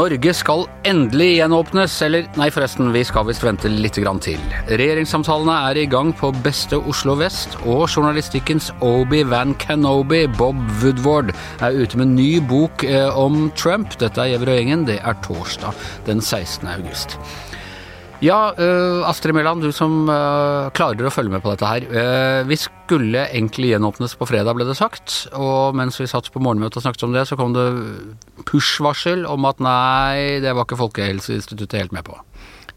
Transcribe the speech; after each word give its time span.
Norge 0.00 0.32
skal 0.36 0.66
endelig 0.84 1.38
gjenåpnes, 1.38 1.94
eller 2.06 2.28
nei 2.36 2.50
forresten, 2.52 2.92
vi 2.92 3.00
skal 3.04 3.24
visst 3.28 3.42
vente 3.42 3.68
litt 3.72 3.96
grann 3.96 4.20
til. 4.22 4.38
Regjeringssamtalene 4.68 5.56
er 5.70 5.80
i 5.80 5.86
gang 5.88 6.12
på 6.16 6.30
beste 6.44 6.76
Oslo 6.78 7.16
vest, 7.20 7.56
og 7.64 7.88
journalistikkens 7.88 8.70
Obi 8.84 9.24
Van 9.28 9.56
Kenobi, 9.60 10.26
Bob 10.38 10.60
Woodward, 10.82 11.32
er 11.64 11.80
ute 11.80 11.96
med 12.00 12.12
ny 12.14 12.30
bok 12.44 12.84
eh, 12.84 13.08
om 13.16 13.48
Trump. 13.56 13.96
Dette 13.98 14.20
er 14.20 14.34
Gjever 14.34 14.52
og 14.52 14.60
gjengen, 14.60 14.84
det 14.88 15.00
er 15.00 15.22
torsdag 15.26 15.86
den 16.06 16.20
16. 16.20 16.68
august. 16.76 17.18
Ja, 18.20 18.52
uh, 18.52 19.08
Astrid 19.08 19.32
Mæland, 19.32 19.62
du 19.64 19.72
som 19.72 20.02
uh, 20.04 20.68
klarer 20.76 21.06
å 21.08 21.12
følge 21.12 21.32
med 21.32 21.40
på 21.40 21.54
dette 21.54 21.64
her. 21.64 21.86
Uh, 21.88 22.42
vi 22.44 22.58
skulle 22.60 23.22
egentlig 23.32 23.70
gjenåpnes 23.70 24.12
på 24.20 24.28
fredag, 24.28 24.58
ble 24.58 24.66
det 24.68 24.76
sagt. 24.76 25.22
Og 25.32 25.72
mens 25.78 25.96
vi 25.96 26.08
satt 26.10 26.28
på 26.28 26.42
morgenmøtet 26.44 26.82
og 26.82 26.84
snakket 26.84 27.06
om 27.08 27.16
det, 27.16 27.24
så 27.30 27.38
kom 27.40 27.56
det 27.56 27.64
push-varsel 28.50 29.24
om 29.24 29.48
at 29.48 29.64
nei, 29.64 30.36
det 30.44 30.52
var 30.52 30.68
ikke 30.68 30.82
Folkehelseinstituttet 30.82 31.80
helt 31.80 31.96
med 31.96 32.04
på. 32.10 32.18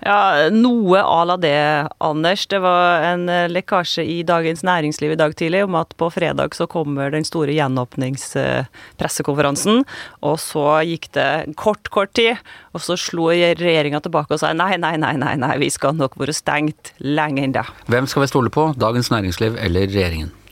Ja, 0.04 0.52
noe 0.52 1.00
à 1.00 1.24
la 1.24 1.38
det, 1.40 1.88
Anders. 2.04 2.44
Det 2.52 2.60
var 2.60 3.00
en 3.08 3.30
eh, 3.32 3.48
lekkasje 3.48 4.04
i 4.04 4.20
Dagens 4.28 4.60
Næringsliv 4.68 5.16
i 5.16 5.20
dag 5.20 5.32
tidlig 5.40 5.64
om 5.64 5.78
at 5.80 5.96
på 5.96 6.12
fredag 6.12 6.52
så 6.58 6.68
kommer 6.68 7.08
den 7.14 7.24
store 7.28 7.54
gjenåpningspressekonferansen. 7.56 9.84
Og 10.28 10.40
så 10.44 10.84
gikk 10.90 11.08
det 11.16 11.56
kort, 11.56 11.88
kort 11.94 12.12
tid, 12.20 12.36
og 12.76 12.82
så 12.84 12.98
slo 13.00 13.32
regjeringa 13.32 14.04
tilbake 14.04 14.36
og 14.36 14.40
sa 14.44 14.52
nei, 14.52 14.76
nei, 14.76 15.00
nei, 15.00 15.16
nei, 15.16 15.40
nei, 15.40 15.56
vi 15.64 15.72
skal 15.72 15.96
nok 15.96 16.20
være 16.20 16.36
stengt 16.36 16.92
lenge 17.00 17.40
ennå. 17.48 17.64
Hvem 17.88 18.04
skal 18.12 18.22
vi 18.26 18.32
stole 18.34 18.52
på? 18.52 18.76
Dagens 18.76 19.08
Næringsliv 19.14 19.56
eller 19.56 19.88
regjeringen? 19.88 20.43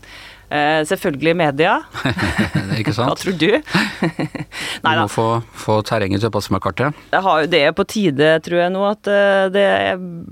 Eh, 0.52 0.82
selvfølgelig 0.84 1.36
media. 1.40 1.78
ikke 2.82 2.94
sant? 2.96 3.07
Hva 3.07 3.16
tror 3.20 3.38
du? 3.40 3.49
Nei. 4.84 4.96
Du 4.98 5.02
må 5.04 5.07
få, 5.12 5.27
få 5.55 5.77
terrenget 5.88 6.24
til 6.24 6.32
å 6.32 6.34
passe 6.34 6.52
med 6.54 6.63
kartet. 6.63 6.98
Det, 7.13 7.21
har, 7.24 7.46
det 7.52 7.62
er 7.70 7.76
på 7.77 7.85
tide, 7.88 8.34
tror 8.44 8.60
jeg 8.60 8.74
nå, 8.74 8.82
at 8.90 9.10
eh, 9.12 9.46
det 9.54 9.68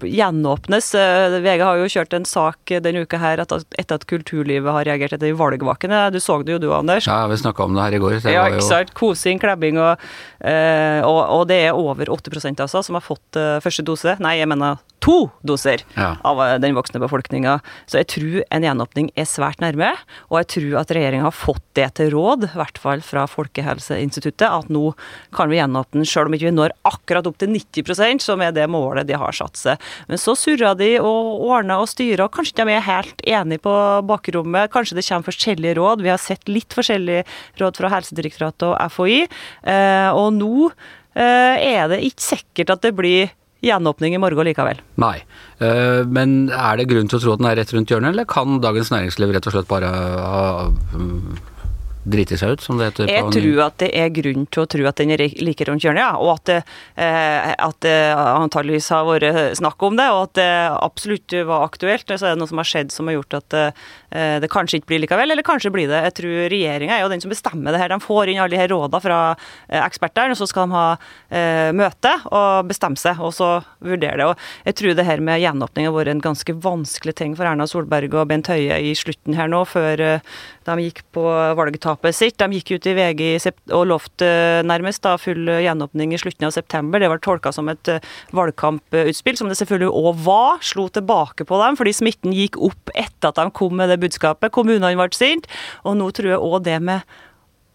gjenåpnes. 0.09 0.91
Eh, 0.99 1.37
VG 1.45 1.63
har 1.63 1.79
jo 1.79 1.91
kjørt 1.95 2.17
en 2.17 2.27
sak 2.27 2.75
denne 2.83 3.05
uka 3.07 3.21
her 3.21 3.43
etter 3.45 3.95
at 3.95 4.07
kulturlivet 4.09 4.75
har 4.75 4.87
reagert 4.89 5.15
etter 5.15 5.35
valgvakene. 5.39 6.07
Du 6.11 6.19
så 6.23 6.41
det 6.43 6.57
jo 6.57 6.61
du, 6.65 6.69
Anders. 6.75 7.07
Ja, 7.07 7.21
vi 7.31 7.39
snakka 7.39 7.69
om 7.69 7.77
det 7.77 7.87
her 7.87 7.97
i 7.97 8.03
går. 8.03 8.19
ja, 8.27 8.45
ikke 8.51 8.67
sant. 8.67 8.93
Kosing, 8.97 9.39
klebbing 9.39 9.79
og, 9.79 10.03
eh, 10.43 10.99
og, 11.05 11.21
og, 11.23 11.47
det 11.49 11.63
er 11.69 11.79
over 11.79 12.11
80% 12.11 12.59
altså 12.59 12.83
som 12.85 12.99
har 12.99 13.05
fått 13.05 13.39
første 13.63 13.85
dose. 13.87 14.19
Nei, 14.19 14.35
jeg 14.41 14.49
mener 14.51 14.83
to 14.99 15.29
doser 15.47 15.85
ja. 15.95 16.11
av 16.27 16.41
den 16.59 16.75
voksne 16.75 16.99
befolkninga. 16.99 17.59
Så 17.87 18.01
jeg 18.01 18.09
tror 18.11 18.41
en 18.51 18.67
gjenåpning 18.67 19.13
er 19.15 19.27
svært 19.29 19.63
nærme. 19.63 19.93
Og 20.29 20.39
jeg 20.41 20.49
tror 20.55 20.77
at 20.81 20.93
regjeringa 20.95 21.27
har 21.27 21.35
fått 21.35 21.63
det 21.77 21.87
til 21.99 22.11
råd, 22.13 22.47
i 22.49 22.59
hvert 22.59 22.81
fall 22.81 23.03
fra 23.05 23.25
Folkehelseinstituttet, 23.29 24.47
at 24.47 24.69
nå 24.73 24.93
kan 25.35 25.51
vi 25.51 25.59
gjenåpne 25.59 26.05
selv 26.07 26.29
om 26.29 26.37
ikke 26.37 26.49
vi 26.49 26.55
når 26.55 26.75
akkurat 26.89 27.27
opp 27.29 27.39
til 27.41 27.53
90% 27.53 28.25
som 28.25 28.43
er 28.45 28.53
det 28.55 28.67
målet 28.71 29.09
de 29.09 29.17
har 29.19 29.35
satt 29.35 29.59
seg. 29.59 29.89
Men 30.09 30.21
så 30.21 30.35
surrer 30.39 30.77
de 30.79 30.91
og 30.99 31.43
ordner 31.49 31.81
og 31.81 31.89
styrer, 31.91 32.25
og 32.25 32.33
kanskje 32.35 32.61
de 32.61 32.75
er 32.75 32.85
helt 32.85 33.25
enige 33.27 33.63
på 33.65 33.75
bakrommet. 34.09 34.71
Kanskje 34.73 34.99
det 34.99 35.07
kommer 35.07 35.29
forskjellige 35.29 35.77
råd. 35.79 36.05
Vi 36.05 36.13
har 36.13 36.21
sett 36.21 36.49
litt 36.51 36.75
forskjellige 36.75 37.25
råd 37.61 37.79
fra 37.79 37.93
Helsedirektoratet 37.95 38.69
og 38.71 38.77
FHI. 38.93 39.19
Eh, 39.73 40.09
og 40.15 40.33
nå 40.37 40.69
eh, 40.69 41.75
er 41.75 41.89
det 41.91 42.03
ikke 42.07 42.27
sikkert 42.31 42.75
at 42.75 42.85
det 42.85 42.95
blir 42.97 43.35
gjenåpning 43.65 44.15
i 44.15 44.21
morgen 44.21 44.47
likevel. 44.47 44.81
Nei, 45.01 45.17
eh, 45.59 46.01
men 46.07 46.49
er 46.53 46.79
det 46.79 46.89
grunn 46.91 47.11
til 47.11 47.19
å 47.19 47.23
tro 47.23 47.35
at 47.35 47.43
den 47.43 47.51
er 47.51 47.59
rett 47.59 47.73
rundt 47.75 47.91
hjørnet, 47.91 48.13
eller 48.13 48.27
kan 48.29 48.59
Dagens 48.63 48.91
Næringsliv 48.93 49.35
rett 49.35 49.49
og 49.49 49.55
slett 49.55 49.71
bare 49.71 49.93
ha 49.93 50.43
driti 52.09 52.37
seg 52.39 52.55
ut, 52.55 52.63
som 52.63 52.79
det 52.79 52.89
heter? 52.89 53.11
Jeg 53.11 53.27
tror 53.35 53.61
at 53.65 53.77
det 53.83 53.89
er 53.97 54.11
grunn 54.13 54.45
til 54.49 54.63
å 54.63 54.69
tro 54.71 54.85
at 54.89 55.01
den 55.01 55.13
er 55.13 55.23
like 55.43 55.67
rundt 55.67 55.83
hjørnet, 55.85 56.01
ja. 56.01 56.13
Og 56.17 56.37
at 56.37 56.53
eh, 56.55 57.53
at 57.53 57.79
det 57.85 57.97
antageligvis 58.15 58.89
har 58.95 59.07
vært 59.07 59.57
snakk 59.59 59.83
om 59.85 59.99
det, 59.99 60.07
og 60.13 60.29
at 60.29 60.35
det 60.39 60.51
absolutt 60.79 61.35
var 61.49 61.67
aktuelt. 61.67 62.07
Så 62.09 62.25
er 62.25 62.35
det 62.35 62.41
noe 62.41 62.51
som 62.51 62.61
har 62.61 62.69
skjedd 62.71 62.93
som 62.95 63.09
har 63.09 63.19
gjort 63.19 63.39
at 63.41 63.57
eh, 63.57 63.89
det 64.09 64.49
kanskje 64.51 64.79
ikke 64.79 64.91
blir 64.91 65.03
likevel, 65.03 65.33
eller 65.33 65.45
kanskje 65.45 65.71
blir 65.73 65.89
det. 65.91 66.01
Jeg 66.07 66.15
tror 66.19 66.37
regjeringa 66.53 66.95
er 66.97 67.03
jo 67.03 67.11
den 67.11 67.23
som 67.23 67.33
bestemmer 67.33 67.75
det 67.75 67.81
her. 67.81 67.93
De 67.93 67.99
får 68.03 68.31
inn 68.31 68.41
alle 68.41 68.55
de 68.55 68.61
her 68.61 68.71
rådene 68.73 69.03
fra 69.03 69.19
eh, 69.35 69.81
ekspertene, 69.83 70.35
og 70.35 70.39
så 70.39 70.49
skal 70.49 70.69
de 70.69 70.77
ha 70.77 70.87
møte 71.75 72.11
og 72.33 72.69
bestemme 72.69 72.97
seg, 72.99 73.19
og 73.21 73.33
så 73.35 73.49
vurdere 73.85 74.17
det. 74.17 74.27
Og 74.31 74.69
jeg 74.69 74.77
tror 74.79 74.95
det 74.97 75.05
her 75.05 75.21
med 75.23 75.41
gjenåpning 75.43 75.87
har 75.87 75.93
vært 75.95 76.13
en 76.13 76.23
ganske 76.23 76.55
vanskelig 76.63 77.15
ting 77.19 77.35
for 77.37 77.47
Erna 77.49 77.67
Solberg 77.69 78.15
og 78.17 78.29
Bent 78.31 78.49
Høie 78.51 78.79
i 78.89 78.95
slutten 78.97 79.37
her 79.37 79.51
nå, 79.51 79.61
før 79.69 80.01
de 80.69 80.85
gikk 80.85 81.03
på 81.15 81.23
valgtapet 81.57 82.15
sitt. 82.15 82.37
De 82.39 82.59
gikk 82.59 82.75
ut 82.77 82.89
i 82.89 82.95
VG 82.97 83.23
og 83.75 83.87
lovte 83.89 84.29
nærmest 84.67 85.03
da 85.05 85.15
full 85.21 85.49
gjenåpning 85.49 86.13
i 86.13 86.19
slutten 86.21 86.47
av 86.47 86.53
september. 86.55 87.01
Det 87.01 87.09
var 87.11 87.21
tolka 87.23 87.53
som 87.55 87.69
et 87.71 87.91
eh, 87.91 88.03
valgkamputspill, 88.35 89.37
som 89.39 89.49
det 89.49 89.57
selvfølgelig 89.59 89.91
òg 90.01 90.23
var. 90.25 90.61
Slo 90.65 90.87
tilbake 90.93 91.47
på 91.49 91.59
dem, 91.63 91.77
fordi 91.79 91.95
smitten 91.95 92.35
gikk 92.35 92.59
opp 92.69 92.93
etter 92.93 93.31
at 93.31 93.39
de 93.39 93.47
kom 93.55 93.77
med 93.79 93.91
det 93.91 93.98
budskapet. 94.01 94.53
Kommunene 94.55 94.95
ble 94.97 95.09
sinte. 95.15 95.51
Og 95.83 95.97
nå 95.99 96.09
tror 96.15 96.33
jeg 96.33 96.45
òg 96.49 96.63
det 96.67 96.79
med 96.83 97.19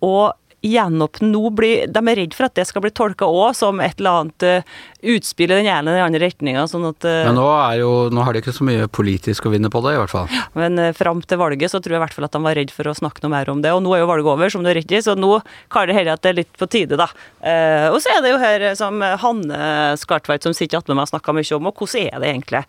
å 0.05 0.33
gjenåpne 0.65 1.29
nå 1.29 1.51
blir, 1.55 1.87
De 1.93 2.01
er 2.01 2.19
redd 2.23 2.35
for 2.37 2.49
at 2.49 2.57
det 2.57 2.67
skal 2.69 2.85
bli 2.85 2.93
tolka 2.95 3.29
òg 3.29 3.53
som 3.57 3.81
et 3.85 3.99
eller 4.01 4.21
annet 4.23 4.47
uh, 4.49 4.77
utspill 5.15 5.53
i 5.53 5.59
den 5.59 5.69
ene 5.69 5.83
eller 5.83 5.99
den 5.99 6.07
andre 6.07 6.23
retninga. 6.25 6.65
Sånn 6.71 6.87
at, 6.89 7.05
men 7.05 7.37
nå, 7.37 7.45
er 7.53 7.83
jo, 7.83 7.91
nå, 8.15 8.25
har 8.25 8.35
de 8.35 8.41
ikke 8.41 8.55
så 8.57 8.65
mye 8.67 8.89
politisk 8.89 9.49
å 9.49 9.53
vinne 9.53 9.69
på 9.73 9.83
det, 9.85 9.95
i 9.97 10.01
hvert 10.01 10.15
fall. 10.15 10.39
Men 10.57 10.81
uh, 10.81 10.91
fram 10.97 11.21
til 11.21 11.41
valget 11.41 11.73
så 11.73 11.83
tror 11.85 11.97
jeg 11.97 12.01
i 12.01 12.05
hvert 12.07 12.17
fall 12.17 12.29
at 12.29 12.37
de 12.37 12.43
var 12.47 12.59
redd 12.59 12.73
for 12.75 12.89
å 12.89 12.97
snakke 12.97 13.25
noe 13.25 13.35
mer 13.37 13.53
om 13.53 13.61
det. 13.65 13.75
Og 13.77 13.85
nå 13.85 13.93
er 13.93 14.05
jo 14.05 14.11
valget 14.15 14.33
over, 14.33 14.55
som 14.55 14.65
du 14.65 14.73
er 14.73 14.81
rett 14.81 14.97
i, 14.97 15.03
så 15.05 15.17
nå 15.19 15.37
kan 15.73 15.91
det 15.91 15.99
hende 15.99 16.17
at 16.17 16.25
det 16.25 16.33
er 16.33 16.41
litt 16.41 16.57
på 16.57 16.71
tide, 16.71 16.97
da. 17.01 17.11
Og 17.93 17.99
så 18.01 18.15
er 18.15 18.25
det 18.25 18.33
jo 18.33 18.41
her 18.41 18.65
som 18.79 19.03
Hanne 19.03 19.59
Skartveit 20.01 20.47
som 20.47 20.55
sitter 20.57 20.81
attmed 20.81 20.97
meg 20.97 21.05
og 21.05 21.13
snakker 21.13 21.37
mye 21.37 21.57
om, 21.59 21.69
og 21.69 21.77
hvordan 21.83 22.09
er 22.09 22.23
det 22.23 22.31
egentlig 22.31 22.63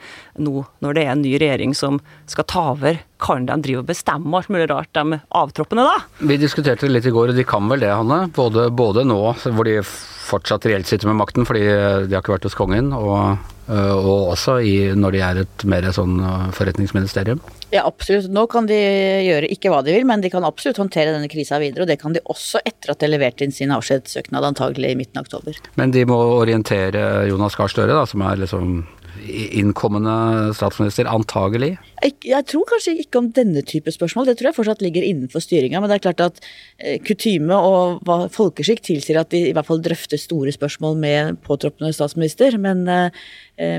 nå 0.43 0.65
når 0.83 0.97
det 0.97 1.05
er 1.05 1.13
en 1.13 1.23
ny 1.23 1.35
regjering 1.39 1.75
som 1.77 2.01
skal 2.31 2.47
ta 2.51 2.65
over? 2.73 2.99
Kan 3.21 3.47
de 3.47 3.55
drive 3.63 3.83
og 3.83 3.87
bestemme 3.87 4.35
alt 4.37 4.51
mulig 4.51 4.67
rart, 4.71 4.91
de 4.95 5.19
avtroppene, 5.39 5.85
da? 5.87 6.25
Vi 6.27 6.39
diskuterte 6.41 6.87
det 6.87 6.97
litt 6.97 7.07
i 7.07 7.13
går, 7.15 7.31
og 7.31 7.37
de 7.37 7.47
kan 7.47 7.67
vel 7.71 7.85
det, 7.85 7.93
Hanne. 7.93 8.25
Både, 8.35 8.67
både 8.75 9.05
nå, 9.07 9.19
hvor 9.45 9.67
de 9.67 9.79
fortsatt 10.25 10.65
reelt 10.67 10.89
sitter 10.89 11.09
med 11.11 11.19
makten 11.19 11.45
fordi 11.47 11.65
de 11.65 12.15
har 12.15 12.23
ikke 12.23 12.33
vært 12.33 12.47
hos 12.47 12.57
kongen, 12.57 12.89
og, 12.97 13.37
øh, 13.69 13.93
og 13.95 14.31
også 14.33 14.57
i, 14.65 14.73
når 14.97 15.15
de 15.15 15.21
er 15.23 15.41
et 15.43 15.65
mer 15.69 15.87
sånn 15.95 16.17
øh, 16.17 16.49
forretningsministerium? 16.57 17.39
Ja, 17.71 17.85
absolutt. 17.85 18.27
Nå 18.33 18.45
kan 18.51 18.67
de 18.69 18.79
gjøre 19.27 19.51
ikke 19.53 19.71
hva 19.71 19.83
de 19.85 19.95
vil, 19.95 20.07
men 20.09 20.23
de 20.23 20.31
kan 20.33 20.47
absolutt 20.47 20.81
håndtere 20.81 21.13
denne 21.15 21.29
krisa 21.31 21.61
videre. 21.61 21.85
Og 21.85 21.91
det 21.91 21.99
kan 22.01 22.15
de 22.15 22.23
også 22.31 22.63
etter 22.65 22.93
at 22.93 23.03
de 23.03 23.11
leverte 23.11 23.45
inn 23.45 23.55
sin 23.55 23.73
avskjedssøknad 23.75 24.49
antagelig 24.51 24.93
i 24.93 24.99
midten 24.99 25.21
av 25.21 25.29
oktober. 25.29 25.59
Men 25.79 25.95
de 25.95 26.05
må 26.09 26.19
orientere 26.35 27.25
Jonas 27.29 27.57
Gahr 27.59 27.71
Støre, 27.71 27.95
da, 27.95 28.05
som 28.09 28.25
er 28.25 28.43
liksom 28.43 28.79
innkommende 29.25 30.53
statsminister, 30.57 31.07
antagelig? 31.09 31.75
Jeg, 32.03 32.15
jeg, 32.27 32.45
tror 32.51 32.67
kanskje 32.69 32.95
ikke 33.01 33.21
om 33.21 33.29
denne 33.33 33.63
type 33.65 33.91
spørsmål, 33.93 34.27
det 34.29 34.37
tror 34.37 34.51
jeg 34.51 34.57
fortsatt 34.59 34.83
ligger 34.85 35.05
innenfor 35.05 35.43
styringa. 35.43 35.81
Men 35.81 35.91
det 35.91 35.97
er 35.97 36.05
klart 36.05 36.23
at 36.25 36.41
eh, 36.77 36.99
kutyme 37.03 37.57
og 37.57 38.05
folkeskikk 38.35 38.83
tilsier 38.85 39.21
at 39.21 39.31
de 39.33 39.47
i 39.49 39.55
hvert 39.55 39.67
fall 39.67 39.83
drøfter 39.85 40.21
store 40.21 40.53
spørsmål 40.55 40.99
med 41.01 41.41
påtroppende 41.45 41.93
statsminister. 41.95 42.59
Men, 42.61 42.85
eh, 42.91 43.25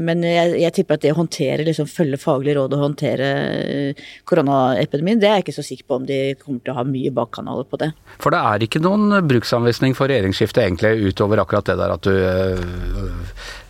men 0.00 0.22
jeg, 0.24 0.54
jeg, 0.62 0.72
tipper 0.76 0.96
at 0.96 1.04
det 1.04 1.12
å 1.12 1.18
håndtere, 1.18 1.66
liksom 1.66 1.88
følge 1.90 2.20
faglige 2.20 2.56
råd 2.56 2.76
og 2.76 2.84
håndtere 2.84 3.30
eh, 3.60 4.06
koronaepidemien, 4.28 5.20
det 5.20 5.28
er 5.28 5.38
jeg 5.38 5.46
ikke 5.46 5.56
så 5.58 5.66
sikker 5.66 5.88
på 5.88 6.00
om 6.00 6.08
de 6.08 6.20
kommer 6.40 6.64
til 6.64 6.72
å 6.72 6.78
ha 6.78 6.86
mye 6.88 7.12
bakkanaler 7.16 7.68
på 7.68 7.80
det. 7.82 7.90
For 8.22 8.32
det 8.32 8.40
er 8.52 8.66
ikke 8.66 8.82
noen 8.84 9.20
bruksanvisning 9.28 9.96
for 9.98 10.12
regjeringsskifte 10.12 10.64
egentlig, 10.64 11.12
utover 11.12 11.44
akkurat 11.44 11.68
det 11.68 11.78
der 11.82 11.96
at 11.96 12.08
du 12.08 12.14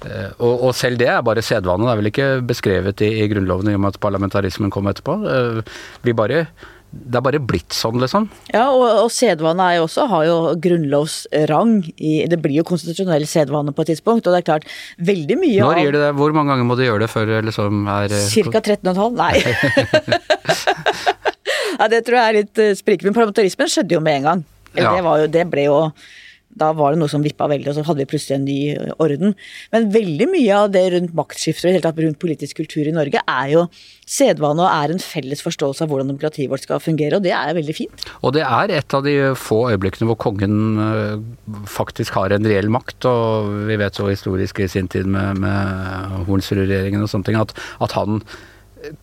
Eh, 0.07 0.31
og, 0.39 0.55
og, 0.69 0.73
selv 0.77 1.01
det 1.01 1.09
er 1.11 1.25
bare 1.25 1.45
sedvane. 1.45 1.87
Det 1.87 1.93
er 1.93 2.01
vel 2.01 2.11
ikke 2.13 2.31
beskrevet 2.47 3.05
i, 3.07 3.11
i 3.23 3.29
Grunnloven 3.33 3.73
i 3.73 3.77
og 3.77 3.83
med 3.83 3.95
at 3.95 4.03
parlamentarismen 4.03 4.73
kom 4.75 4.91
etterpå. 4.91 5.19
Eh, 5.33 5.77
vi 6.07 6.17
bare 6.17 6.47
det 6.97 7.19
er 7.19 7.25
bare 7.27 7.41
blitt 7.43 7.75
sånn, 7.77 7.99
liksom. 8.03 8.29
Ja, 8.53 8.67
og, 8.71 8.85
og 9.05 9.11
sedvane 9.15 9.69
er 9.71 9.79
jo 9.79 9.87
også, 9.87 10.07
har 10.11 10.27
jo 10.29 10.37
grunnlovsrang. 10.63 11.77
I, 11.97 12.15
det 12.31 12.41
blir 12.43 12.59
jo 12.61 12.67
konstitusjonell 12.69 13.27
sedvane 13.31 13.75
på 13.77 13.85
et 13.85 13.93
tidspunkt, 13.95 14.27
og 14.27 14.35
det 14.35 14.43
er 14.43 14.49
klart 14.49 14.69
veldig 14.99 15.39
mye 15.41 15.63
Når 15.63 15.81
av 15.81 15.85
gjør 15.85 15.97
de 15.97 16.03
det? 16.05 16.13
Hvor 16.21 16.37
mange 16.37 16.55
ganger 16.55 16.69
må 16.69 16.79
de 16.79 16.89
gjøre 16.89 17.05
det 17.05 17.11
før 17.13 17.31
det 17.31 17.41
liksom 17.51 17.87
er 17.93 18.17
eh, 18.17 18.27
Cirka 18.33 18.63
13,5? 18.65 19.17
Nei. 19.17 19.35
ja, 21.81 21.89
det 21.93 22.03
tror 22.07 22.21
jeg 22.21 22.27
er 22.27 22.39
litt 22.41 22.63
sprikende. 22.81 23.11
Men 23.11 23.19
parlamentarismen 23.21 23.73
skjedde 23.73 23.99
jo 23.99 24.05
med 24.05 24.23
en 24.23 24.31
gang. 24.31 24.47
Ja. 24.77 24.93
Det, 24.93 25.03
jo, 25.05 25.29
det 25.33 25.45
ble 25.53 25.69
jo 25.69 25.81
da 26.57 26.71
var 26.77 26.95
det 26.95 27.01
noe 27.01 27.13
som 27.13 27.25
vippa 27.25 27.49
veldig, 27.51 27.69
og 27.71 27.77
så 27.77 27.85
hadde 27.87 28.03
vi 28.03 28.09
plutselig 28.11 28.39
en 28.39 28.47
ny 28.47 28.59
eh, 28.73 28.95
orden. 29.03 29.35
Men 29.75 29.91
veldig 29.95 30.29
mye 30.33 30.63
av 30.63 30.71
det 30.75 30.85
rundt 30.95 31.15
maktskifter 31.17 31.69
og 31.69 31.73
i 31.73 31.77
hele 31.77 31.85
tatt 31.85 32.01
rundt 32.03 32.21
politisk 32.23 32.63
kultur 32.63 32.89
i 32.89 32.95
Norge 32.97 33.21
er 33.21 33.53
jo 33.53 33.67
sedvane 34.07 34.65
og 34.65 34.71
er 34.71 34.95
en 34.95 35.03
felles 35.03 35.43
forståelse 35.45 35.85
av 35.85 35.93
hvordan 35.93 36.13
demokratiet 36.13 36.51
vårt 36.53 36.65
skal 36.65 36.83
fungere, 36.83 37.19
og 37.19 37.27
det 37.27 37.35
er 37.37 37.57
veldig 37.59 37.77
fint. 37.77 38.07
Og 38.23 38.37
det 38.37 38.45
er 38.47 38.73
et 38.79 38.97
av 38.97 39.05
de 39.07 39.15
få 39.37 39.67
øyeblikkene 39.73 40.09
hvor 40.11 40.21
kongen 40.29 40.83
eh, 40.83 41.63
faktisk 41.71 42.17
har 42.21 42.35
en 42.35 42.49
reell 42.49 42.73
makt, 42.73 43.09
og 43.11 43.55
vi 43.69 43.81
vet 43.81 43.99
så 43.99 44.09
historisk 44.11 44.65
i 44.65 44.71
sin 44.71 44.89
tid 44.93 45.09
med, 45.11 45.43
med 45.45 46.27
Hornsrud-regjeringen 46.29 47.05
og 47.05 47.13
sånne 47.13 47.31
ting, 47.31 47.41
at, 47.41 47.57
at 47.85 47.97
han 47.99 48.23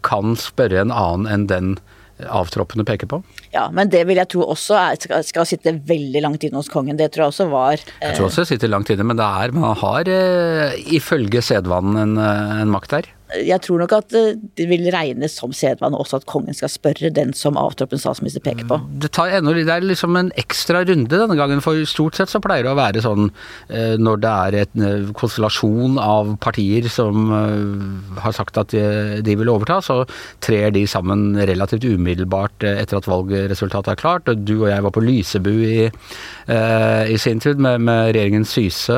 kan 0.05 0.37
spørre 0.39 0.81
en 0.81 0.93
annen 0.93 1.29
enn 1.29 1.49
den 1.49 1.75
avtroppende 2.21 2.85
peker 2.87 3.09
på? 3.09 3.21
Ja, 3.53 3.67
men 3.73 3.89
det 3.93 4.03
vil 4.09 4.19
jeg 4.21 4.29
tro 4.33 4.45
også 4.53 4.77
er, 4.79 4.99
skal, 5.01 5.25
skal, 5.27 5.47
sitte 5.49 5.75
veldig 5.87 6.21
langt 6.23 6.45
inne 6.45 6.61
hos 6.61 6.71
kongen. 6.71 6.99
Det 6.99 7.09
tror 7.13 7.25
jeg 7.25 7.33
også 7.33 7.49
var 7.51 7.75
eh... 7.79 8.07
Jeg 8.09 8.19
tror 8.19 8.29
også 8.29 8.43
det 8.45 8.51
sitter 8.53 8.71
langt 8.71 8.93
inne, 8.93 9.07
men 9.07 9.19
det 9.19 9.25
er, 9.25 9.55
man 9.55 9.77
har 9.81 10.13
eh, 10.13 10.77
ifølge 10.97 11.43
sedvanen 11.45 11.99
en, 12.03 12.15
en 12.19 12.73
makt 12.73 12.95
der 12.97 13.11
jeg 13.41 13.61
tror 13.65 13.81
nok 13.81 13.93
at 13.97 14.13
eh, 14.17 14.35
det 14.57 14.67
vil 14.69 14.85
regnes 14.93 15.35
som 15.39 15.53
sedvane 15.55 15.97
også 15.99 16.19
at 16.19 16.27
kongen 16.29 16.55
skal 16.57 16.71
spørre 16.71 17.11
den 17.13 17.33
som 17.37 17.57
avtroppen 17.59 18.01
statsminister 18.01 18.43
peker 18.45 18.67
på. 18.69 18.77
Det, 19.01 19.11
tar 19.15 19.33
ennå, 19.39 19.55
det 19.57 19.65
er 19.73 19.85
liksom 19.85 20.17
en 20.19 20.31
ekstra 20.39 20.83
runde 20.85 21.09
denne 21.09 21.37
gangen, 21.39 21.63
for 21.63 21.79
stort 21.89 22.17
sett 22.19 22.31
så 22.31 22.41
pleier 22.43 22.67
det 22.67 22.73
å 22.73 22.77
være 22.77 23.03
sånn 23.03 23.29
eh, 23.69 23.95
når 24.01 24.21
det 24.23 24.33
er 24.33 24.57
en 24.63 24.85
eh, 24.87 25.11
konstellasjon 25.17 25.97
av 26.01 26.35
partier 26.43 26.87
som 26.91 27.31
har 27.33 28.33
sagt 28.35 28.57
at 28.59 28.73
de 28.73 29.35
vil 29.37 29.49
overta, 29.51 29.79
så 29.83 30.01
trer 30.43 30.71
de 30.75 30.83
sammen 30.89 31.37
relativt 31.37 31.85
umiddelbart 31.87 32.65
etter 32.67 32.99
at 32.99 33.07
valgresultatet 33.09 33.93
er 33.93 33.99
klart. 33.99 34.29
Du 34.45 34.55
og 34.63 34.67
jeg 34.69 34.83
var 34.85 34.93
på 34.93 35.03
Lysebu 35.03 35.51
i, 35.51 35.87
i 35.87 37.17
sin 37.21 37.41
tid 37.43 37.61
med, 37.61 37.81
med 37.85 38.11
regjeringen 38.15 38.45
Syse, 38.47 38.97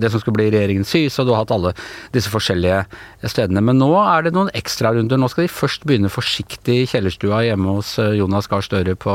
det 0.00 0.10
som 0.12 0.22
skulle 0.22 0.38
bli 0.38 0.50
regjeringen 0.52 0.86
Syse, 0.88 1.20
og 1.22 1.28
du 1.28 1.34
har 1.34 1.44
hatt 1.44 1.54
alle 1.54 1.74
disse 2.14 2.32
forskjellige 2.32 2.82
stedene. 3.30 3.62
Men 3.64 3.78
nå 3.80 3.90
er 4.02 4.26
det 4.26 4.34
noen 4.36 4.50
ekstrarunder. 4.58 5.20
Nå 5.20 5.30
skal 5.30 5.46
de 5.46 5.52
først 5.52 5.86
begynne 5.88 6.12
forsiktig 6.12 6.82
i 6.82 6.88
kjellerstua 6.90 7.44
hjemme 7.46 7.76
hos 7.78 7.94
eh, 8.02 8.16
Jonas 8.18 8.50
Gahr 8.50 8.64
Støre 8.66 8.96
på, 8.98 9.14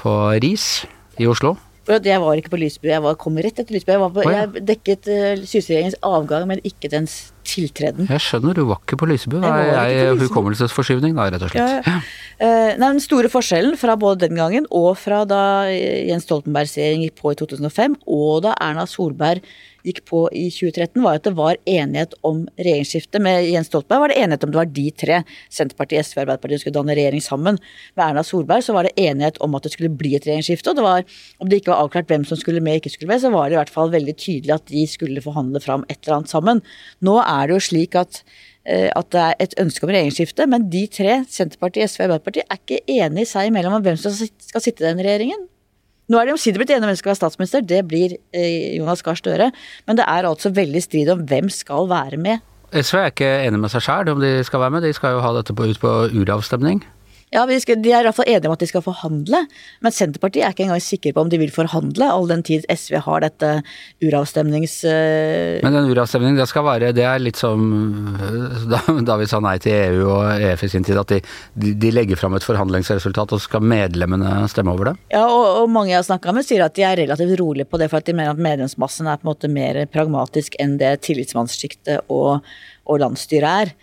på 0.00 0.16
Ris 0.44 0.84
i 1.20 1.30
Oslo. 1.30 1.56
Jeg 1.84 2.20
var 2.22 2.38
ikke 2.40 2.54
på 2.54 2.58
Lysbu, 2.62 2.86
jeg 2.88 3.02
var, 3.04 3.16
kom 3.20 3.36
rett 3.44 3.58
etter 3.60 3.74
Lysbu. 3.76 3.90
Jeg, 3.92 4.00
på, 4.00 4.22
oh, 4.22 4.32
ja. 4.32 4.44
jeg 4.46 4.62
dekket 4.70 5.08
uh, 5.10 5.42
Syse-regjeringens 5.44 5.98
avgang, 6.08 6.46
men 6.48 6.62
ikke 6.64 6.88
dens 6.88 7.16
tiltreden. 7.44 8.08
Jeg 8.08 8.24
skjønner, 8.24 8.56
du 8.56 8.64
var 8.70 8.80
ikke 8.80 8.96
på 9.02 9.08
Lysbu. 9.10 9.36
Da 9.42 9.50
er 9.60 9.90
jeg 9.92 10.14
hukommelsesforskyvning, 10.22 11.12
da, 11.18 11.28
rett 11.34 11.44
og 11.44 11.52
slett. 11.52 11.84
Ja, 11.84 11.98
ja. 11.98 11.98
Uh, 12.40 12.70
den 12.80 13.02
store 13.04 13.28
forskjellen 13.32 13.76
fra 13.80 13.98
både 14.00 14.24
den 14.24 14.40
gangen 14.40 14.64
og 14.72 14.94
fra 14.98 15.22
da 15.28 15.42
Jens 15.68 16.24
Stoltenbergs 16.24 16.72
regjering 16.80 17.04
gikk 17.04 17.20
på 17.20 17.34
i 17.34 17.38
2005, 17.42 18.00
og 18.16 18.42
da 18.48 18.56
Erna 18.64 18.88
Solberg 18.88 19.44
gikk 19.84 20.00
på 20.08 20.24
i 20.32 20.46
2013, 20.52 21.00
var 21.04 21.18
at 21.18 21.26
det 21.26 21.34
var 21.36 21.58
enighet 21.68 22.14
om 22.24 22.44
regjeringsskifte. 22.56 23.20
Med 23.22 23.48
Jens 23.50 23.68
Stoltenberg 23.70 24.04
var 24.04 24.12
det 24.12 24.18
enighet 24.22 24.46
om 24.46 24.52
det 24.54 24.60
var 24.60 24.70
de 24.78 24.86
tre, 25.04 25.18
Senterpartiet, 25.52 26.08
SV 26.08 26.18
og 26.18 26.22
Arbeiderpartiet, 26.24 26.62
skulle 26.62 26.78
danne 26.78 26.96
regjering 26.96 27.24
sammen. 27.24 27.60
Med 27.98 28.04
Erna 28.06 28.24
Solberg 28.26 28.64
så 28.64 28.76
var 28.76 28.88
det 28.88 28.94
enighet 29.00 29.40
om 29.44 29.56
at 29.58 29.66
det 29.66 29.74
skulle 29.74 29.92
bli 29.92 30.14
et 30.16 30.26
regjeringsskifte. 30.26 30.72
og 30.72 30.80
det 30.80 30.86
var, 30.86 31.04
Om 31.38 31.50
det 31.50 31.60
ikke 31.60 31.74
var 31.74 31.84
avklart 31.84 32.08
hvem 32.08 32.24
som 32.24 32.40
skulle 32.40 32.64
med 32.64 32.80
ikke 32.80 32.94
skulle 32.94 33.12
med, 33.12 33.20
så 33.20 33.30
var 33.34 33.48
det 33.48 33.58
i 33.58 33.60
hvert 33.60 33.76
fall 33.76 33.92
veldig 33.92 34.16
tydelig 34.16 34.56
at 34.56 34.66
de 34.72 34.86
skulle 34.88 35.24
forhandle 35.24 35.60
fram 35.60 35.84
et 35.88 36.00
eller 36.02 36.18
annet 36.18 36.32
sammen. 36.32 36.62
Nå 37.00 37.20
er 37.20 37.46
det 37.46 37.58
jo 37.58 37.68
slik 37.68 37.94
at 38.00 38.22
eh, 38.64 38.90
at 38.94 39.10
det 39.12 39.20
er 39.20 39.34
et 39.40 39.58
ønske 39.60 39.84
om 39.84 39.92
regjeringsskifte, 39.92 40.46
men 40.48 40.70
de 40.72 40.86
tre, 40.88 41.22
Senterpartiet, 41.28 41.90
SV 41.90 42.06
og 42.06 42.06
Arbeiderpartiet, 42.06 42.48
er 42.48 42.62
ikke 42.62 42.84
enige 43.02 43.28
seg 43.28 43.50
imellom 43.50 43.80
om 43.80 43.84
hvem 43.84 44.00
som 44.00 44.14
skal 44.14 44.64
sitte 44.64 44.84
i 44.84 44.88
den 44.88 45.04
regjeringen. 45.04 45.50
Nå 46.12 46.18
er 46.20 46.28
de 46.28 46.34
omsider 46.34 46.60
blitt 46.60 46.72
enige 46.74 46.84
om 46.84 46.90
hvem 46.90 46.98
som 46.98 47.02
skal 47.02 47.14
være 47.14 47.20
statsminister, 47.22 47.62
det 47.64 47.80
blir 47.88 48.16
eh, 48.36 48.74
Jonas 48.76 49.02
Gahr 49.04 49.16
Støre. 49.16 49.50
Men 49.88 49.96
det 49.96 50.04
er 50.04 50.28
altså 50.28 50.52
veldig 50.52 50.82
strid 50.84 51.08
om 51.14 51.22
hvem 51.30 51.48
skal 51.52 51.88
være 51.88 52.20
med. 52.20 52.44
SV 52.74 52.98
er 52.98 53.12
ikke 53.12 53.30
enig 53.46 53.60
med 53.62 53.72
seg 53.72 53.84
sjøl 53.86 54.10
om 54.12 54.20
de 54.20 54.34
skal 54.44 54.60
være 54.64 54.74
med, 54.74 54.84
de 54.84 54.92
skal 54.96 55.14
jo 55.16 55.22
ha 55.24 55.30
dette 55.36 55.54
på, 55.56 55.68
ut 55.70 55.80
på 55.80 55.94
uravstemning. 56.12 56.82
Ja, 57.34 57.42
skal, 57.58 57.80
De 57.82 57.90
er 57.90 58.04
i 58.04 58.06
hvert 58.06 58.16
fall 58.16 58.28
enige 58.30 58.46
om 58.46 58.54
at 58.54 58.62
de 58.62 58.68
skal 58.70 58.84
forhandle, 58.84 59.40
men 59.82 59.94
Senterpartiet 59.94 60.44
er 60.46 60.54
ikke 60.54 60.68
engang 60.68 60.82
sikre 60.84 61.12
på 61.14 61.24
om 61.24 61.30
de 61.32 61.40
vil 61.40 61.50
forhandle, 61.54 62.06
all 62.06 62.28
den 62.30 62.44
tid 62.46 62.66
SV 62.70 63.00
har 63.02 63.24
dette 63.24 63.50
uravstemnings... 64.04 64.76
Uh... 64.86 65.58
Men 65.64 65.74
den 65.74 65.90
uravstemningen, 65.90 66.38
det 66.38 66.46
skal 66.50 66.66
være 66.66 66.92
Det 66.94 67.04
er 67.08 67.22
litt 67.22 67.40
som 67.40 67.64
eh, 68.14 68.66
da, 68.70 68.80
da 69.08 69.16
vi 69.18 69.28
sa 69.30 69.40
nei 69.42 69.56
til 69.62 69.74
EU 69.74 70.04
og 70.14 70.44
EF 70.44 70.62
i 70.66 70.70
sin 70.76 70.86
tid, 70.86 71.00
at 71.00 71.10
de, 71.10 71.20
de, 71.58 71.72
de 71.80 71.90
legger 71.94 72.20
fram 72.20 72.36
et 72.38 72.46
forhandlingsresultat, 72.46 73.34
og 73.34 73.42
så 73.42 73.50
skal 73.50 73.66
medlemmene 73.74 74.36
stemme 74.52 74.74
over 74.74 74.92
det? 74.92 74.94
Ja, 75.16 75.24
og, 75.26 75.64
og 75.64 75.72
mange 75.74 75.90
jeg 75.92 76.00
har 76.02 76.06
snakka 76.06 76.36
med 76.36 76.46
sier 76.46 76.66
at 76.68 76.76
de 76.78 76.86
er 76.86 77.00
relativt 77.02 77.34
rolige 77.40 77.66
på 77.66 77.80
det, 77.82 77.90
for 77.90 77.98
at 77.98 78.06
de 78.06 78.14
mener 78.14 78.36
at 78.36 78.44
medlemsmassen 78.46 79.10
er 79.10 79.18
på 79.18 79.26
en 79.26 79.32
måte 79.32 79.50
mer 79.50 79.80
pragmatisk 79.90 80.54
enn 80.62 80.78
det 80.78 81.00
tillitsmannssjiktet 81.08 82.06
og, 82.14 82.46
og 82.86 83.02
landsstyret 83.02 83.66
er. 83.66 83.74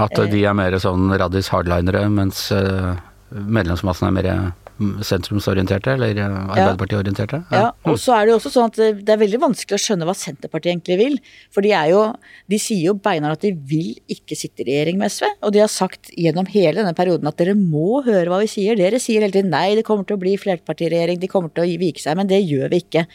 At 0.00 0.16
de 0.16 0.42
er 0.46 0.56
mer 0.56 0.76
sånn 0.80 1.12
radis 1.20 1.50
hardlinere, 1.52 2.06
mens 2.12 2.46
eh, 2.54 2.92
medlemsmassen 3.32 4.08
er 4.08 4.14
mer 4.16 4.28
mm, 4.30 5.02
sentrumsorienterte, 5.04 5.96
eller 5.96 6.16
eh, 6.16 6.36
Arbeiderpartiorienterte? 6.54 7.42
Ja. 7.52 7.64
ja, 7.66 7.90
og 7.90 7.98
så 8.00 8.14
er 8.16 8.24
det 8.24 8.32
jo 8.32 8.38
også 8.38 8.52
sånn 8.54 8.70
at 8.70 8.80
det 9.04 9.14
er 9.14 9.20
veldig 9.20 9.42
vanskelig 9.42 9.76
å 9.76 9.82
skjønne 9.84 10.08
hva 10.08 10.14
Senterpartiet 10.16 10.72
egentlig 10.72 10.98
vil. 11.00 11.18
For 11.52 11.64
de 11.64 11.74
er 11.76 11.90
jo 11.92 12.04
De 12.50 12.58
sier 12.60 12.88
jo 12.88 12.96
beinhardt 12.96 13.42
at 13.42 13.46
de 13.48 13.52
vil 13.68 13.92
ikke 14.12 14.36
sitte 14.38 14.64
i 14.64 14.70
regjering 14.70 15.00
med 15.00 15.12
SV. 15.12 15.28
Og 15.44 15.52
de 15.54 15.62
har 15.64 15.72
sagt 15.72 16.12
gjennom 16.16 16.48
hele 16.52 16.80
denne 16.80 16.96
perioden 16.96 17.28
at 17.28 17.38
dere 17.40 17.56
må 17.58 18.02
høre 18.06 18.28
hva 18.32 18.40
vi 18.42 18.50
sier. 18.50 18.78
Dere 18.80 19.00
sier 19.02 19.24
hele 19.24 19.34
tiden 19.34 19.52
nei, 19.52 19.74
det 19.78 19.86
kommer 19.88 20.08
til 20.08 20.18
å 20.18 20.24
bli 20.24 20.38
flerpartiregjering, 20.40 21.20
de 21.20 21.30
kommer 21.32 21.52
til 21.52 21.66
å 21.66 21.80
vike 21.84 22.02
seg. 22.02 22.18
Men 22.20 22.32
det 22.32 22.42
gjør 22.44 22.72
vi 22.72 22.82
ikke. 22.86 23.06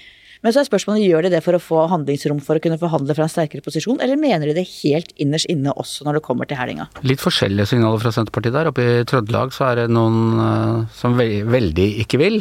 Men 0.47 0.53
så 0.55 0.61
er 0.61 0.67
spørsmålet 0.69 1.03
gjør 1.03 1.25
de 1.25 1.29
det 1.33 1.41
for 1.43 1.57
å 1.57 1.59
få 1.59 1.81
handlingsrom 1.91 2.37
for 2.39 2.55
å 2.55 2.61
kunne 2.63 2.77
forhandle 2.79 3.11
fra 3.17 3.25
en 3.25 3.31
sterkere 3.33 3.59
posisjon, 3.65 3.97
eller 3.99 4.15
mener 4.15 4.47
de 4.47 4.53
det 4.55 4.63
helt 4.77 5.09
innerst 5.19 5.49
inne 5.51 5.73
også 5.75 6.07
når 6.07 6.21
det 6.21 6.21
kommer 6.23 6.47
til 6.47 6.55
helga? 6.55 6.85
Litt 7.03 7.19
forskjellige 7.19 7.73
signaler 7.73 7.99
fra 7.99 8.13
Senterpartiet 8.15 8.55
der. 8.55 8.69
Oppe 8.71 8.85
i 8.85 9.01
Trøndelag 9.11 9.51
så 9.51 9.65
er 9.67 9.81
det 9.81 9.89
noen 9.91 10.39
uh, 10.39 10.85
som 10.95 11.19
veldig 11.19 11.89
ikke 12.05 12.21
vil. 12.23 12.39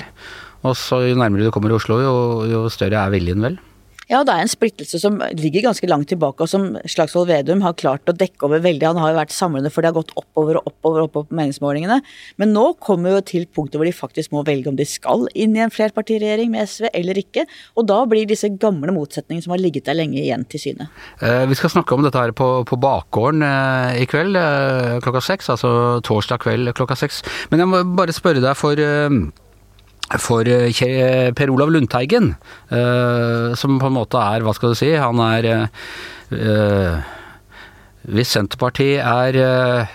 Og 0.63 0.79
så 0.79 1.01
jo 1.03 1.19
nærmere 1.19 1.49
du 1.49 1.55
kommer 1.57 1.75
i 1.75 1.81
Oslo, 1.81 1.99
jo, 1.99 2.15
jo 2.47 2.63
større 2.71 3.03
er 3.03 3.17
viljen 3.17 3.43
vel? 3.43 3.59
Ja, 4.07 4.21
det 4.23 4.31
er 4.37 4.45
en 4.45 4.51
splittelse 4.51 5.01
som 5.03 5.17
ligger 5.35 5.65
ganske 5.65 5.89
langt 5.91 6.07
tilbake, 6.13 6.45
og 6.45 6.51
som 6.51 6.77
Slagsvold 6.87 7.27
Vedum 7.27 7.65
har 7.65 7.75
klart 7.75 8.07
å 8.07 8.15
dekke 8.15 8.47
over 8.47 8.61
veldig. 8.63 8.87
Han 8.87 9.01
har 9.03 9.11
jo 9.11 9.19
vært 9.19 9.35
samlende, 9.35 9.73
for 9.75 9.83
det 9.83 9.91
har 9.91 9.97
gått 9.97 10.13
oppover 10.15 10.61
og 10.61 10.69
oppover 10.71 11.03
og 11.03 11.09
oppover 11.09 11.27
på 11.27 11.39
meningsmålingene. 11.41 11.97
Men 12.39 12.53
nå 12.55 12.69
kommer 12.87 13.17
jo 13.17 13.25
til 13.27 13.49
punktet 13.51 13.81
hvor 13.81 13.89
de 13.89 13.95
faktisk 13.97 14.31
må 14.31 14.45
velge 14.47 14.71
om 14.71 14.79
de 14.79 14.87
skal 14.87 15.27
inn 15.35 15.57
i 15.59 15.65
en 15.65 15.75
flerpartiregjering 15.75 16.53
med 16.53 16.71
SV 16.71 16.87
eller 16.93 17.19
ikke. 17.19 17.49
Og 17.75 17.89
da 17.91 17.97
blir 18.07 18.29
disse 18.31 18.53
gamle 18.63 18.95
motsetningene 18.95 19.43
som 19.43 19.57
har 19.57 19.63
ligget 19.63 19.89
der 19.91 19.99
lenge, 19.99 20.21
igjen 20.23 20.47
til 20.47 20.63
syne. 20.63 20.87
Eh, 21.19 21.43
vi 21.51 21.59
skal 21.59 21.73
snakke 21.75 21.97
om 21.97 22.07
dette 22.07 22.21
her 22.21 22.35
på, 22.37 22.51
på 22.69 22.79
bakgården 22.79 23.43
eh, 23.43 24.05
i 24.05 24.07
kveld 24.07 24.39
eh, 24.39 25.01
klokka 25.03 25.25
seks, 25.33 25.51
altså 25.57 25.73
torsdag 26.07 26.45
kveld 26.47 26.71
klokka 26.79 26.95
seks. 27.03 27.25
Men 27.51 27.65
jeg 27.65 27.73
må 27.73 27.83
bare 27.99 28.15
spørre 28.15 28.45
deg 28.45 28.55
for 28.55 28.79
for 30.23 30.47
eh, 30.47 31.33
Per 31.35 31.51
Olav 31.51 31.73
Lundteigen, 31.75 32.35
eh, 32.71 33.55
som 33.59 33.81
på 33.83 33.91
en 33.91 33.99
måte 33.99 34.23
er, 34.23 34.47
hva 34.47 34.55
skal 34.57 34.73
du 34.73 34.79
si, 34.79 34.93
han 34.95 35.21
er 35.25 35.49
eh, 36.31 37.13
hvis 38.07 38.31
Senterpartiet 38.37 39.03
er 39.03 39.89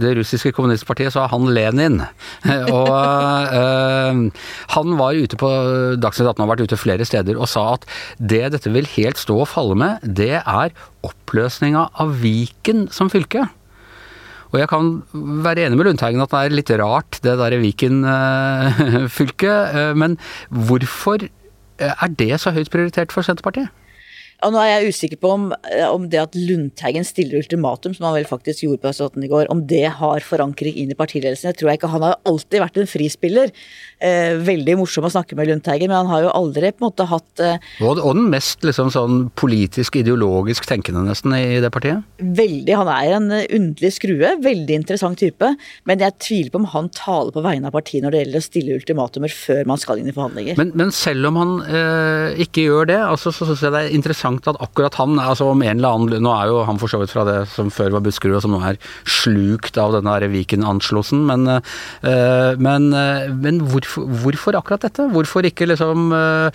det 0.00 0.14
russiske 0.16 0.54
kommunistpartiet, 0.56 1.12
så 1.12 1.26
er 1.26 1.32
han 1.34 1.50
Lenin. 1.52 1.98
Og 2.78 2.88
øh, 2.88 4.22
han 4.72 4.96
var 4.96 5.20
ute 5.20 5.36
på 5.36 5.50
Dagsnytt 6.00 6.30
18 6.30 6.46
har 6.46 6.48
vært 6.48 6.64
ute 6.64 6.80
flere 6.80 7.04
steder 7.04 7.36
og 7.36 7.50
sa 7.52 7.74
at 7.74 7.84
det 8.16 8.46
dette 8.56 8.72
vil 8.72 8.88
helt 8.96 9.20
stå 9.20 9.36
og 9.42 9.50
falle 9.52 9.76
med, 9.76 10.00
det 10.00 10.38
er 10.40 10.72
oppløsninga 11.04 11.90
av 12.00 12.16
Viken 12.24 12.86
som 12.88 13.12
fylke. 13.12 13.44
Og 14.52 14.56
jeg 14.62 14.68
kan 14.70 15.02
være 15.44 15.64
enig 15.66 15.76
med 15.78 15.86
Lundteigen 15.90 16.24
at 16.24 16.32
det 16.32 16.40
er 16.40 16.56
litt 16.56 16.70
rart, 16.80 17.12
det 17.24 17.34
derre 17.40 17.60
Viken-fylket. 17.62 19.58
Eh, 19.76 19.92
men 19.98 20.10
hvorfor 20.48 21.18
er 21.78 22.08
det 22.18 22.40
så 22.42 22.50
høyt 22.56 22.72
prioritert 22.72 23.12
for 23.14 23.22
Senterpartiet? 23.26 23.68
Og 24.46 24.52
nå 24.54 24.60
er 24.62 24.68
jeg 24.70 24.92
usikker 24.94 25.18
på 25.18 25.30
om, 25.34 25.46
eh, 25.66 25.82
om, 25.90 26.04
det 26.10 26.20
at 26.22 26.36
Lundteigen 26.38 27.06
stiller 27.06 27.40
ultimatum, 27.40 27.94
som 27.96 28.06
han 28.06 28.14
vel 28.20 28.28
faktisk 28.28 28.62
gjorde 28.62 28.82
på 28.84 28.92
Østfold 28.92 29.24
i 29.26 29.30
går, 29.30 29.48
om 29.50 29.64
det 29.66 29.88
har 29.98 30.22
forankring 30.22 30.76
inn 30.78 30.92
i 30.94 30.98
partiledelsen. 30.98 31.50
Jeg 31.50 31.58
tror 31.58 31.72
jeg 31.72 31.80
ikke, 31.80 31.90
Han 31.90 32.04
har 32.06 32.18
alltid 32.24 32.62
vært 32.62 32.78
en 32.78 32.86
frispiller. 32.86 33.50
Eh, 33.98 34.38
veldig 34.38 34.76
morsom 34.78 35.08
å 35.08 35.10
snakke 35.10 35.34
med 35.34 35.48
Lundteigen, 35.50 35.90
men 35.90 36.04
han 36.04 36.10
har 36.12 36.22
jo 36.22 36.30
aldri 36.30 36.70
på 36.70 36.84
en 36.84 36.86
måte 36.86 37.08
hatt 37.10 37.42
eh, 37.42 37.58
og, 37.82 37.98
og, 37.98 38.14
den 38.14 38.28
mest 38.30 38.62
liksom 38.62 38.92
sånn 38.94 39.24
politisk, 39.34 39.98
ideologisk 39.98 40.68
tenkende 40.70 41.02
nesten 41.02 41.34
i 41.34 41.58
det 41.58 41.72
partiet? 41.74 42.06
Veldig. 42.22 42.76
Han 42.78 42.92
er 42.94 43.16
en 43.16 43.28
eh, 43.34 43.48
underlig 43.58 43.90
skrue. 43.96 44.36
Veldig 44.44 44.78
interessant 44.84 45.18
type. 45.18 45.50
Men 45.82 46.04
jeg 46.04 46.14
tviler 46.22 46.54
på 46.54 46.62
om 46.62 46.70
han 46.76 46.92
taler 46.94 47.34
på 47.34 47.42
vegne 47.42 47.72
av 47.72 47.74
partiet 47.74 48.06
når 48.06 48.14
det 48.14 48.22
gjelder 48.22 48.44
å 48.44 48.46
stille 48.46 48.78
ultimatumer 48.78 49.34
før 49.34 49.66
man 49.66 49.82
skal 49.82 49.98
inn 49.98 50.12
i 50.12 50.14
forhandlinger. 50.14 50.62
Men, 50.62 50.70
men 50.78 50.94
selv 50.94 51.32
om 51.32 51.42
han 51.42 51.58
eh, 51.66 52.38
ikke 52.46 52.68
gjør 52.68 52.92
det, 52.92 53.00
altså, 53.02 53.34
så 53.34 53.50
syns 53.50 53.66
jeg 53.66 53.74
det 53.74 53.82
er 53.82 53.98
interessant 53.98 54.27
interessant 54.28 54.56
at 54.56 54.60
akkurat 54.62 54.94
han, 54.98 55.18
altså 55.18 55.50
om 55.52 55.62
en 55.62 55.78
eller 55.78 55.96
annen 55.96 56.22
Nå 56.22 56.32
er 56.32 56.48
jo 56.50 56.64
han 56.66 56.78
for 56.78 56.88
så 56.88 57.00
vidt 57.00 57.12
fra 57.12 57.24
det 57.24 57.48
som 57.52 57.70
før 57.70 57.96
var 57.96 58.04
Buskerud, 58.04 58.36
og 58.36 58.42
som 58.42 58.54
nå 58.54 58.60
er 58.64 58.78
slukt 59.04 59.78
av 59.78 59.94
denne 59.96 60.16
Viken-anslosen, 60.32 61.24
men, 61.28 61.46
uh, 61.48 62.54
men, 62.58 62.90
uh, 62.92 63.28
men 63.32 63.62
hvorfor, 63.68 64.06
hvorfor, 64.22 64.58
akkurat 64.58 64.84
dette? 64.84 65.08
Hvorfor 65.12 65.46
ikke 65.46 65.68
liksom 65.68 66.12
uh, 66.12 66.50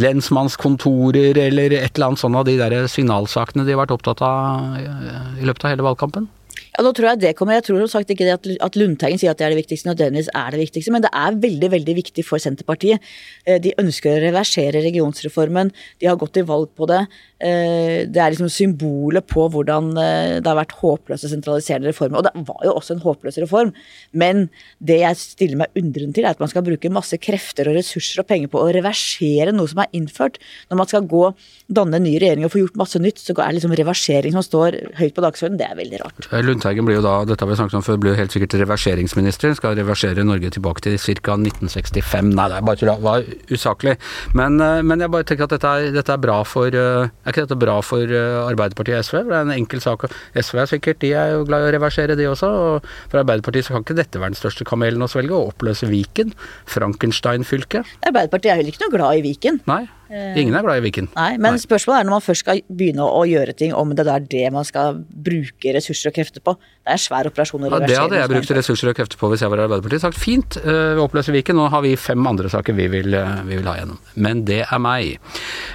lensmannskontorer 0.00 1.38
eller 1.46 1.74
et 1.78 1.94
eller 1.94 2.12
annet 2.12 2.22
sånt 2.22 2.38
av 2.38 2.46
de 2.48 2.58
der 2.60 2.88
signalsakene 2.90 3.64
de 3.64 3.74
har 3.74 3.84
vært 3.84 3.94
opptatt 3.96 4.22
av 4.24 4.78
i 4.78 5.46
løpet 5.46 5.66
av 5.66 5.74
hele 5.74 5.86
valgkampen? 5.86 6.28
Ja, 6.74 6.82
nå 6.82 6.90
tror 6.90 7.06
Jeg 7.12 7.20
det 7.22 7.30
kommer. 7.38 7.54
Jeg 7.54 7.68
tror 7.68 7.84
som 7.84 7.90
sagt 7.92 8.08
ikke 8.10 8.26
det 8.26 8.56
at 8.58 8.76
Lundteigen 8.78 9.20
sier 9.20 9.30
at 9.30 9.38
det 9.38 9.46
er 9.46 9.52
det 9.54 9.60
viktigste, 9.60 9.86
nødvendigvis 9.92 10.30
er 10.34 10.50
det 10.50 10.58
viktigste, 10.58 10.90
men 10.90 11.04
det 11.04 11.12
er 11.14 11.36
veldig 11.44 11.70
veldig 11.70 11.94
viktig 12.00 12.24
for 12.26 12.42
Senterpartiet. 12.42 12.98
Eh, 13.46 13.60
de 13.62 13.76
ønsker 13.78 14.10
å 14.10 14.24
reversere 14.24 14.82
regionsreformen, 14.82 15.70
de 16.02 16.10
har 16.10 16.18
gått 16.18 16.34
til 16.34 16.48
valg 16.48 16.72
på 16.74 16.88
det. 16.90 17.04
Eh, 17.44 18.06
det 18.08 18.20
er 18.20 18.32
liksom 18.32 18.48
symbolet 18.48 19.26
på 19.28 19.42
hvordan 19.52 19.90
eh, 20.00 20.36
det 20.40 20.48
har 20.48 20.56
vært 20.56 20.76
håpløse 20.80 21.28
sentraliserende 21.28 21.90
reformer. 21.90 22.22
Og 22.22 22.24
det 22.24 22.44
var 22.48 22.62
jo 22.64 22.72
også 22.78 22.96
en 22.96 23.02
håpløs 23.04 23.36
reform, 23.42 23.74
men 24.16 24.46
det 24.80 25.00
jeg 25.02 25.20
stiller 25.20 25.60
meg 25.60 25.76
undrende 25.76 26.16
til, 26.16 26.24
er 26.24 26.32
at 26.32 26.40
man 26.40 26.48
skal 26.48 26.64
bruke 26.64 26.92
masse 26.92 27.18
krefter 27.20 27.68
og 27.68 27.76
ressurser 27.76 28.22
og 28.22 28.28
penger 28.30 28.52
på 28.52 28.62
å 28.62 28.70
reversere 28.72 29.52
noe 29.52 29.68
som 29.68 29.82
er 29.84 29.92
innført. 29.96 30.38
Når 30.70 30.80
man 30.80 30.88
skal 30.88 31.08
gå, 31.10 31.24
danne 31.68 32.00
en 32.00 32.06
ny 32.06 32.14
regjering 32.22 32.46
og 32.48 32.54
få 32.54 32.62
gjort 32.62 32.80
masse 32.80 33.02
nytt, 33.02 33.20
så 33.20 33.36
er 33.36 33.56
liksom 33.58 33.76
reversering 33.76 34.36
som 34.36 34.46
står 34.46 34.78
høyt 35.00 35.16
på 35.16 35.24
dagsordenen, 35.26 35.60
det 35.60 35.68
er 35.68 35.78
veldig 35.82 36.00
rart. 36.00 36.30
Lundteigen 36.48 36.88
blir 36.88 37.00
jo 37.00 37.04
da, 37.04 37.18
dette 37.28 37.44
har 37.44 37.52
vi 37.52 37.58
snakket 37.60 37.80
om 37.80 37.84
før, 37.84 38.00
blir 38.00 38.14
jo 38.14 38.20
helt 38.22 38.32
sikkert 38.32 38.56
reverseringsminister. 38.62 39.52
Skal 39.58 39.76
reversere 39.76 40.24
Norge 40.24 40.52
tilbake 40.54 40.86
til 40.86 40.96
ca. 41.20 41.36
1965. 41.36 42.32
Nei, 42.32 42.48
det 42.48 42.56
er 42.56 42.64
bare 42.64 42.80
tull, 42.80 42.90
det 42.94 43.04
var 43.04 43.28
usaklig. 43.52 43.98
Men, 44.38 44.56
men, 44.56 45.04
jeg 45.04 45.12
bare 45.12 45.28
tenker 45.28 45.48
at 45.48 45.54
dette 45.56 45.76
er, 45.76 45.92
dette 45.92 46.14
er 46.14 46.20
bra 46.22 46.40
for 46.48 46.72
Er 46.72 47.33
ikke 47.34 47.46
dette 47.48 47.58
bra 47.58 47.80
for 47.84 48.14
Arbeiderpartiet 48.14 49.02
og 49.02 49.08
SV? 49.08 49.18
For 49.18 49.32
det 49.32 49.40
er 49.40 49.48
en 49.48 49.56
enkel 49.58 49.82
sak. 49.84 50.06
SV 50.38 50.62
er 50.62 50.70
sikkert, 50.70 51.02
de 51.02 51.12
er 51.18 51.34
jo 51.34 51.44
glad 51.48 51.66
i 51.66 51.72
å 51.72 51.74
reversere, 51.76 52.16
de 52.18 52.30
også. 52.30 52.52
Og 52.54 52.88
for 53.10 53.22
Arbeiderpartiet 53.24 53.66
så 53.66 53.76
kan 53.76 53.84
ikke 53.84 53.98
dette 53.98 54.22
være 54.22 54.36
den 54.36 54.40
største 54.40 54.66
kamelen 54.68 55.02
å 55.04 55.10
svelge, 55.10 55.34
å 55.34 55.50
oppløse 55.50 55.90
Viken. 55.90 56.32
Frankenstein-fylket. 56.70 57.98
Arbeiderpartiet 58.06 58.54
er 58.54 58.62
heller 58.62 58.72
ikke 58.72 58.86
noe 58.86 58.96
glad 58.96 59.20
i 59.20 59.26
Viken. 59.26 59.60
Nei. 59.70 59.84
Ingen 60.14 60.54
er 60.54 60.62
glad 60.62 60.78
i 60.78 60.84
Viken. 60.84 61.08
Nei, 61.16 61.38
Men 61.40 61.56
Nei. 61.56 61.62
spørsmålet 61.62 62.02
er 62.02 62.06
når 62.06 62.14
man 62.14 62.22
først 62.22 62.44
skal 62.44 62.60
begynne 62.68 63.06
å 63.08 63.22
gjøre 63.26 63.54
ting, 63.56 63.72
om 63.74 63.94
det 63.96 64.06
er 64.06 64.20
det 64.20 64.52
man 64.52 64.66
skal 64.68 65.00
bruke 65.00 65.72
ressurser 65.74 66.12
og 66.12 66.18
krefter 66.18 66.44
på. 66.44 66.54
Det 66.54 66.92
er 66.92 66.98
en 66.98 67.02
svær 67.02 67.30
operasjon 67.30 67.64
å 67.64 67.72
reversere. 67.72 67.88
Ja, 67.88 67.88
det 67.88 68.02
hadde 68.02 68.20
jeg 68.20 68.32
brukt 68.34 68.54
ressurser 68.60 68.92
og 68.92 68.98
krefter 69.00 69.18
på 69.18 69.32
hvis 69.32 69.42
jeg 69.42 69.50
var 69.50 69.62
i 69.62 69.66
Arbeiderpartiet. 69.66 70.04
Sagt 70.04 70.20
fint, 70.20 70.60
vi 70.62 71.02
oppløser 71.02 71.34
Viken. 71.34 71.58
Nå 71.58 71.70
har 71.72 71.82
vi 71.82 71.96
fem 71.96 72.30
andre 72.30 72.52
saker 72.52 72.76
vi 72.76 72.88
vil, 72.92 73.16
vi 73.48 73.58
vil 73.58 73.70
ha 73.70 73.78
gjennom. 73.80 73.98
Men 74.14 74.44
det 74.46 74.62
er 74.68 74.82
meg. 74.84 75.18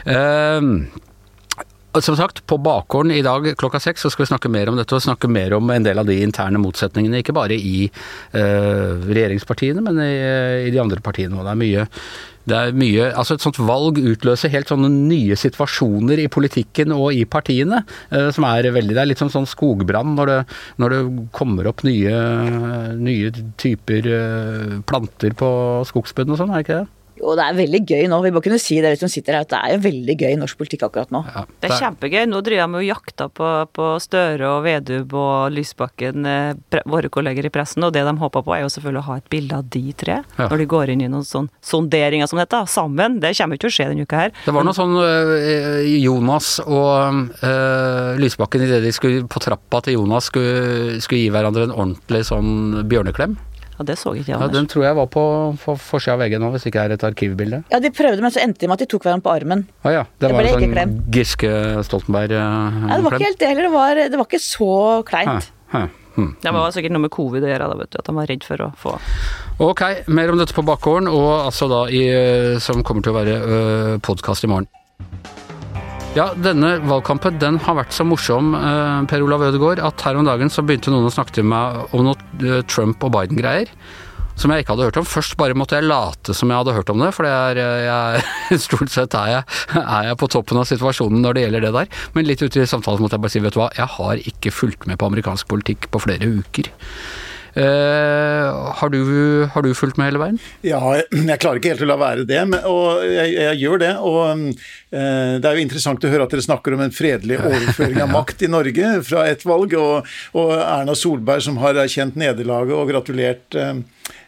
Uh, 0.07 0.85
som 1.97 2.15
sagt, 2.17 2.45
på 2.45 2.57
bakgården 2.57 3.11
i 3.11 3.23
dag 3.25 3.47
klokka 3.57 3.79
seks 3.81 4.03
så 4.05 4.11
skal 4.13 4.25
vi 4.25 4.29
snakke 4.29 4.51
mer 4.51 4.69
om 4.69 4.77
dette 4.77 4.93
og 4.93 5.01
snakke 5.01 5.29
mer 5.31 5.55
om 5.57 5.71
en 5.73 5.85
del 5.85 5.97
av 5.97 6.05
de 6.05 6.19
interne 6.21 6.61
motsetningene. 6.61 7.23
Ikke 7.23 7.33
bare 7.33 7.57
i 7.57 7.87
uh, 7.89 8.99
regjeringspartiene, 9.09 9.81
men 9.85 10.01
i, 10.03 10.11
i, 10.67 10.73
de 10.73 10.81
andre 10.81 11.01
partiene. 11.01 11.39
Og 11.39 11.47
det 11.47 11.55
er 11.55 11.63
mye 11.63 11.87
det 12.49 12.57
er 12.57 12.71
mye, 12.73 13.09
altså 13.13 13.35
Et 13.35 13.43
sånt 13.43 13.59
valg 13.61 13.99
utløser 13.99 14.49
helt 14.49 14.71
sånne 14.71 14.87
nye 14.89 15.35
situasjoner 15.37 16.21
i 16.23 16.29
politikken 16.33 16.95
og 16.95 17.13
i 17.13 17.25
partiene. 17.29 17.81
Uh, 18.13 18.29
som 18.33 18.45
er 18.49 18.69
veldig, 18.73 18.93
Det 18.93 19.03
er 19.03 19.09
litt 19.09 19.21
som 19.21 19.33
sånn 19.33 19.49
skogbrann 19.49 20.13
når 20.17 20.33
det, 20.33 20.39
når 20.81 20.95
det 20.95 21.01
kommer 21.35 21.69
opp 21.69 21.83
nye, 21.85 22.21
nye 23.01 23.33
typer 23.61 24.13
planter 24.89 25.35
på 25.37 25.51
skogsbunnen 25.89 26.37
og 26.37 26.41
sånn, 26.41 26.53
er 26.53 26.61
det 26.61 26.67
ikke 26.67 26.81
det? 26.83 26.87
Jo, 27.19 27.35
det 27.37 27.45
er 27.45 27.57
veldig 27.57 27.81
gøy 27.83 28.07
nå. 28.11 28.19
Vi 28.23 28.31
må 28.35 28.41
kunne 28.43 28.59
si 28.61 28.79
det 28.83 28.93
som 29.01 29.11
sitter 29.11 29.37
her, 29.37 29.45
at 29.45 29.51
det 29.51 29.59
er 29.59 29.75
jo 29.75 29.81
veldig 29.83 30.15
gøy 30.19 30.37
norsk 30.39 30.59
politikk 30.59 30.87
akkurat 30.87 31.11
nå. 31.13 31.23
Ja, 31.27 31.43
det, 31.49 31.69
er 31.69 31.83
kjempegøy. 31.83 32.23
Nå 32.29 32.41
driver 32.45 32.63
jeg 32.63 32.71
med 32.73 32.81
å 32.81 32.87
jakta 32.87 33.29
på, 33.31 33.49
på, 33.75 33.89
Støre 34.03 34.53
og 34.53 34.63
Vedum 34.65 35.15
og 35.19 35.53
Lysbakken, 35.55 36.27
eh, 36.29 36.53
pre, 36.71 36.83
våre 36.89 37.11
kolleger 37.11 37.49
i 37.49 37.53
pressen, 37.53 37.83
og 37.85 37.93
det 37.95 38.05
de 38.07 38.15
håper 38.21 38.45
på 38.45 38.55
er 38.55 38.63
jo 38.63 38.71
selvfølgelig 38.73 39.01
å 39.03 39.07
ha 39.09 39.17
et 39.19 39.29
bilde 39.33 39.59
av 39.59 39.67
de 39.75 39.83
tre 39.99 40.19
ja. 40.21 40.47
når 40.47 40.61
de 40.61 40.69
går 40.71 40.93
inn 40.93 41.03
i 41.03 41.09
noen 41.11 41.27
sånn 41.27 41.49
sonderinger 41.65 42.29
som 42.29 42.39
dette, 42.39 42.61
sammen. 42.71 43.19
Det 43.23 43.33
kommer 43.37 43.59
ikke 43.59 43.67
til 43.67 43.73
å 43.73 43.75
skje 43.75 43.89
denne 43.91 44.07
uka 44.07 44.23
her. 44.23 44.33
Det 44.45 44.55
var 44.55 44.67
noe 44.67 44.77
sånn 44.77 44.95
øh, 45.01 45.35
Jonas 45.99 46.55
og 46.65 47.43
øh, 47.43 48.19
Lysbakken 48.21 48.65
idet 48.65 48.81
de 48.85 48.93
skulle 48.95 49.27
på 49.29 49.43
trappa 49.43 49.83
til 49.85 49.99
Jonas 49.99 50.29
skulle, 50.29 50.99
skulle 51.03 51.25
gi 51.25 51.33
hverandre 51.33 51.67
en 51.67 51.75
ordentlig 51.75 52.23
sånn 52.29 52.83
bjørneklem. 52.89 53.37
Ja, 53.79 53.85
Det 53.87 53.95
så 53.95 54.11
ikke 54.11 54.33
jeg, 54.33 54.35
Anders. 54.35 54.49
Ja, 54.51 54.55
den 54.57 54.67
tror 54.67 54.83
jeg 54.83 54.95
var 54.97 55.07
på 55.07 55.21
for 55.61 55.79
forsida 55.79 56.17
av 56.17 56.23
veggen 56.25 56.43
nå, 56.43 56.49
hvis 56.51 56.67
ikke 56.67 56.83
er 56.83 56.95
et 56.97 57.05
arkivbilde. 57.07 57.61
Ja, 57.71 57.79
de 57.79 57.91
prøvde, 57.95 58.19
men 58.25 58.33
så 58.35 58.41
endte 58.43 58.59
de 58.59 58.67
med 58.67 58.75
at 58.75 58.83
de 58.83 58.89
tok 58.91 59.07
hverandre 59.07 59.23
på 59.23 59.31
armen. 59.31 59.63
Ah, 59.85 59.93
ja. 59.95 60.03
Det, 60.19 60.27
det 60.27 60.35
var 60.35 60.49
en 60.49 60.75
sånn 60.75 60.97
Giske-Stoltenberg-klem? 61.15 62.83
Ja, 62.89 62.97
det 62.99 63.05
var 63.07 63.15
ikke 63.15 63.29
helt 63.29 63.39
det 63.39 63.51
heller. 63.53 63.69
Det 63.69 63.73
var, 63.77 64.03
det 64.11 64.19
var 64.19 64.27
ikke 64.27 64.43
så 64.43 64.73
kleint. 65.07 65.49
Hæ. 65.71 65.85
Hmm. 66.19 66.33
Det 66.43 66.51
var 66.51 66.73
sikkert 66.75 66.91
noe 66.91 67.05
med 67.05 67.13
covid 67.15 67.45
å 67.45 67.51
gjøre, 67.53 67.67
da, 67.71 67.79
vet 67.79 67.93
du, 67.93 67.99
at 68.01 68.09
han 68.11 68.17
var 68.19 68.27
redd 68.27 68.43
for 68.43 68.65
å 68.65 68.71
få 68.75 68.95
Ok, 69.63 69.83
mer 70.11 70.31
om 70.33 70.39
dette 70.39 70.55
på 70.55 70.65
bakgården, 70.67 71.07
og 71.11 71.29
altså 71.45 71.69
da 71.71 71.85
i, 71.87 72.03
som 72.63 72.83
kommer 72.83 73.05
til 73.05 73.13
å 73.13 73.19
være 73.19 73.37
uh, 73.39 73.93
podkast 74.03 74.43
i 74.43 74.51
morgen. 74.51 74.67
Ja, 76.19 76.33
denne 76.35 76.73
valgkampen 76.83 77.37
den 77.39 77.61
har 77.63 77.77
vært 77.77 77.93
så 77.95 78.03
morsom, 78.03 78.51
eh, 78.57 79.05
Per 79.07 79.21
Olav 79.23 79.45
Ødegaard, 79.45 79.79
at 79.79 80.01
her 80.03 80.17
om 80.19 80.25
dagen 80.27 80.49
så 80.51 80.65
begynte 80.65 80.91
noen 80.91 81.07
å 81.07 81.13
snakke 81.13 81.31
til 81.31 81.45
meg 81.47 81.93
om 81.95 82.03
noe 82.03 82.17
eh, 82.43 82.59
Trump 82.67 83.05
og 83.07 83.13
Biden-greier. 83.13 83.71
Som 84.35 84.51
jeg 84.51 84.65
ikke 84.65 84.75
hadde 84.75 84.89
hørt 84.89 84.99
om. 84.99 85.07
Først 85.07 85.37
bare 85.39 85.55
måtte 85.55 85.77
jeg 85.77 85.87
late 85.87 86.35
som 86.35 86.51
jeg 86.51 86.59
hadde 86.59 86.75
hørt 86.75 86.91
om 86.91 86.99
det, 86.99 87.13
for 87.15 87.23
det 87.23 87.63
eh, 87.63 87.85
jeg, 87.87 88.59
stort 88.67 88.91
sett 88.91 89.15
er 89.15 89.31
jeg, 89.31 89.61
er 89.79 90.09
jeg, 90.09 90.19
på 90.19 90.31
toppen 90.35 90.59
av 90.59 90.67
situasjonen 90.67 91.23
når 91.23 91.37
det 91.37 91.45
gjelder 91.45 91.67
det 91.67 91.73
der. 91.77 92.03
Men 92.17 92.27
litt 92.27 92.43
ute 92.43 92.65
i 92.65 92.67
samtalen 92.67 93.05
måtte 93.05 93.15
jeg 93.15 93.23
bare 93.23 93.35
si, 93.37 93.45
vet 93.45 93.55
du 93.55 93.61
hva, 93.63 93.71
jeg 93.79 93.87
har 93.95 94.27
ikke 94.33 94.51
fulgt 94.51 94.89
med 94.91 94.99
på 94.99 95.07
amerikansk 95.07 95.47
politikk 95.47 95.87
på 95.93 96.03
flere 96.03 96.27
uker. 96.27 96.73
Uh, 97.59 98.71
har, 98.79 98.89
du, 98.93 99.01
har, 99.51 99.65
du, 99.65 99.73
fulgt 99.75 99.97
med 99.99 100.07
hele 100.07 100.21
veien? 100.21 100.37
Ja, 100.63 100.79
jeg 100.95 101.39
klarer 101.41 101.59
ikke 101.59 101.73
helt 101.73 101.83
å 101.83 101.89
la 101.89 101.97
være 101.99 102.23
det, 102.29 102.39
men, 102.47 102.63
og 102.69 103.03
jeg, 103.03 103.33
jeg, 103.35 103.59
gjør 103.65 103.81
det. 103.83 103.91
Og 103.99 104.21
uh, 104.29 105.33
det 105.41 105.49
er 105.49 105.57
jo 105.57 105.65
interessant 105.65 106.05
å 106.05 106.11
høre 106.13 106.27
at 106.27 106.35
dere 106.35 106.45
snakker 106.45 106.77
om 106.77 106.85
en 106.85 106.95
fredelig 106.95 107.41
overføring 107.49 107.99
av 108.05 108.13
makt 108.13 108.45
i 108.47 108.51
Norge 108.51 108.93
fra 109.07 109.25
ett 109.27 109.43
valg, 109.47 109.75
og, 109.79 110.07
og, 110.39 110.53
Erna 110.59 110.95
Solberg 110.95 111.43
som 111.43 111.59
har 111.63 111.79
erkjent 111.83 112.19
nederlaget 112.19 112.77
og 112.77 112.93
gratulert 112.93 113.59
uh, 113.59 113.75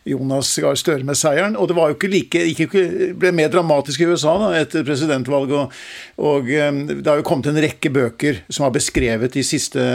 Jonas 0.07 0.49
Gahr 0.57 0.77
Støre 0.79 1.05
med 1.05 1.17
seieren. 1.19 1.55
Og 1.59 1.69
det 1.69 1.77
var 1.77 1.91
jo 1.91 1.97
ikke 1.97 2.11
like, 2.11 2.43
ikke, 2.53 2.85
ble 3.19 3.33
mer 3.35 3.51
dramatisk 3.53 4.01
i 4.01 4.09
USA 4.09 4.35
da, 4.41 4.51
etter 4.61 4.85
presidentvalget. 4.87 5.57
Og, 5.57 5.81
og 6.25 6.51
det 6.51 7.05
har 7.07 7.21
jo 7.21 7.27
kommet 7.27 7.51
en 7.51 7.61
rekke 7.61 7.93
bøker 7.93 8.43
som 8.49 8.67
har 8.67 8.75
beskrevet 8.75 9.37
de 9.37 9.45
siste 9.45 9.87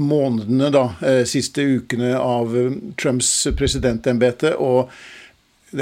månedene, 0.00 0.70
da, 0.72 0.86
eh, 1.04 1.24
siste 1.28 1.64
ukene 1.68 2.14
av 2.16 2.54
eh, 2.56 2.78
Trumps 3.00 3.34
presidentembete. 3.58 4.56
og 4.56 4.88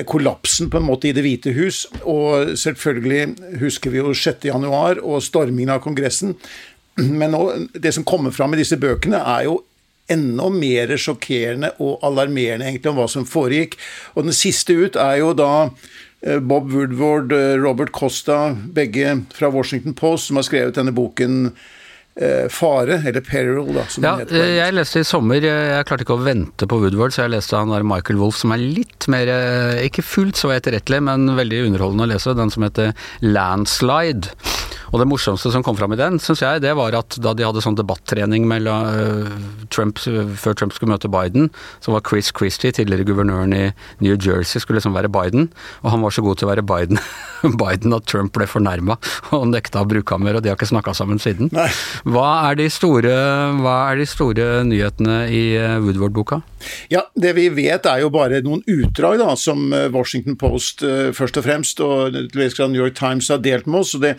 kollapsen 0.07 0.69
på 0.71 0.79
en 0.79 0.85
måte 0.87 1.09
i 1.09 1.13
Det 1.13 1.23
hvite 1.25 1.53
hus. 1.57 1.87
Og 2.07 2.57
selvfølgelig 2.59 3.59
husker 3.59 3.91
vi 3.91 3.99
jo 3.99 4.13
6.1 4.15 5.01
og 5.03 5.23
stormingen 5.23 5.75
av 5.75 5.83
Kongressen. 5.83 6.37
Men 6.97 7.35
nå, 7.35 7.43
det 7.75 7.95
som 7.97 8.07
kommer 8.07 8.31
fram 8.31 8.55
i 8.55 8.61
disse 8.61 8.79
bøkene, 8.81 9.19
er 9.19 9.49
jo 9.49 9.61
enda 10.11 10.51
mer 10.53 10.95
sjokkerende 10.99 11.75
og 11.79 12.05
alarmerende 12.07 12.69
egentlig 12.69 12.93
om 12.93 13.01
hva 13.01 13.09
som 13.11 13.27
foregikk. 13.29 13.79
Og 14.15 14.29
den 14.29 14.37
siste 14.37 14.77
ut 14.77 14.99
er 15.01 15.21
jo 15.23 15.35
da 15.39 15.51
eh, 15.67 16.39
Bob 16.39 16.71
Woodward, 16.73 17.35
Robert 17.63 17.93
Costa, 17.97 18.51
begge 18.53 19.21
fra 19.37 19.53
Washington 19.53 19.97
Post, 19.99 20.29
som 20.29 20.41
har 20.41 20.49
skrevet 20.49 20.79
denne 20.79 20.97
boken 20.97 21.53
Eh, 22.21 22.49
fare, 22.53 22.99
eller 23.07 23.23
peril, 23.25 23.69
da, 23.73 23.85
som 23.89 24.05
ja, 24.05 24.17
det 24.19 24.27
heter. 24.27 24.43
Eh, 24.43 24.57
jeg 24.59 24.75
leste 24.75 25.01
i 25.01 25.07
sommer, 25.07 25.45
jeg 25.47 25.87
klarte 25.89 26.05
ikke 26.05 26.19
å 26.19 26.25
vente 26.27 26.67
på 26.69 26.81
Woodward, 26.83 27.15
så 27.15 27.23
jeg 27.23 27.33
leste 27.37 27.57
han 27.57 27.71
der 27.71 27.87
Michael 27.87 28.19
Wolff, 28.21 28.37
som 28.43 28.53
er 28.53 28.61
litt 28.61 29.07
mer 29.09 29.31
eh, 29.31 29.87
Ikke 29.87 30.03
fullt 30.05 30.37
så 30.37 30.51
etterrettelig, 30.53 31.01
men 31.07 31.31
veldig 31.39 31.63
underholdende 31.71 32.09
å 32.09 32.11
lese. 32.11 32.35
Den 32.37 32.53
som 32.53 32.67
heter 32.67 32.93
Landslide. 33.23 34.35
Og 34.91 34.99
det 34.99 35.07
morsomste 35.07 35.53
som 35.55 35.63
kom 35.67 35.77
fram 35.79 35.95
i 35.95 35.99
den, 35.99 36.19
syns 36.23 36.43
jeg, 36.43 36.63
det 36.65 36.73
var 36.79 36.95
at 36.99 37.15
da 37.23 37.33
de 37.37 37.47
hadde 37.47 37.63
sånn 37.63 37.79
debattrening 37.79 38.47
mellom 38.51 38.89
uh, 38.91 39.67
Trump, 39.71 40.01
før 40.01 40.57
Trump 40.59 40.75
skulle 40.75 40.95
møte 40.95 41.11
Biden, 41.11 41.51
så 41.83 41.95
var 41.95 42.05
Chris 42.07 42.33
Christie, 42.35 42.75
tidligere 42.75 43.07
guvernøren 43.07 43.55
i 43.55 43.63
New 44.03 44.17
Jersey, 44.17 44.63
skulle 44.63 44.81
liksom 44.81 44.97
være 44.97 45.13
Biden. 45.13 45.51
Og 45.85 45.95
han 45.95 46.03
var 46.03 46.15
så 46.15 46.25
god 46.27 46.41
til 46.41 46.49
å 46.49 46.53
være 46.53 46.67
Biden, 46.67 46.99
Biden 47.63 47.95
at 47.97 48.09
Trump 48.11 48.35
ble 48.35 48.49
fornærma 48.51 48.99
og 49.37 49.47
nekta 49.53 49.85
å 49.85 49.89
bruke 49.89 50.17
ham 50.17 50.27
mer, 50.27 50.39
og 50.39 50.45
de 50.45 50.51
har 50.51 50.59
ikke 50.59 50.73
snakka 50.73 50.95
sammen 50.97 51.23
siden. 51.23 51.53
Hva 52.05 52.29
er, 52.51 52.59
de 52.59 52.67
store, 52.73 53.15
hva 53.63 53.77
er 53.93 54.03
de 54.03 54.09
store 54.11 54.49
nyhetene 54.67 55.23
i 55.31 55.45
eh, 55.59 55.79
Woodward-boka? 55.81 56.41
Ja, 56.93 57.07
Det 57.15 57.33
vi 57.39 57.47
vet 57.55 57.87
er 57.89 58.03
jo 58.03 58.11
bare 58.13 58.43
noen 58.45 58.65
utdrag 58.69 59.21
da, 59.23 59.31
som 59.39 59.71
eh, 59.77 59.89
Washington 59.95 60.37
Post 60.41 60.83
først 61.17 61.39
og 61.39 61.45
fremst 61.45 61.81
og 61.85 62.17
New 62.35 62.79
York 62.81 62.97
Times 62.99 63.29
har 63.33 63.41
delt 63.45 63.67
med 63.71 63.81
oss. 63.83 63.95
og 63.97 64.05
det 64.05 64.17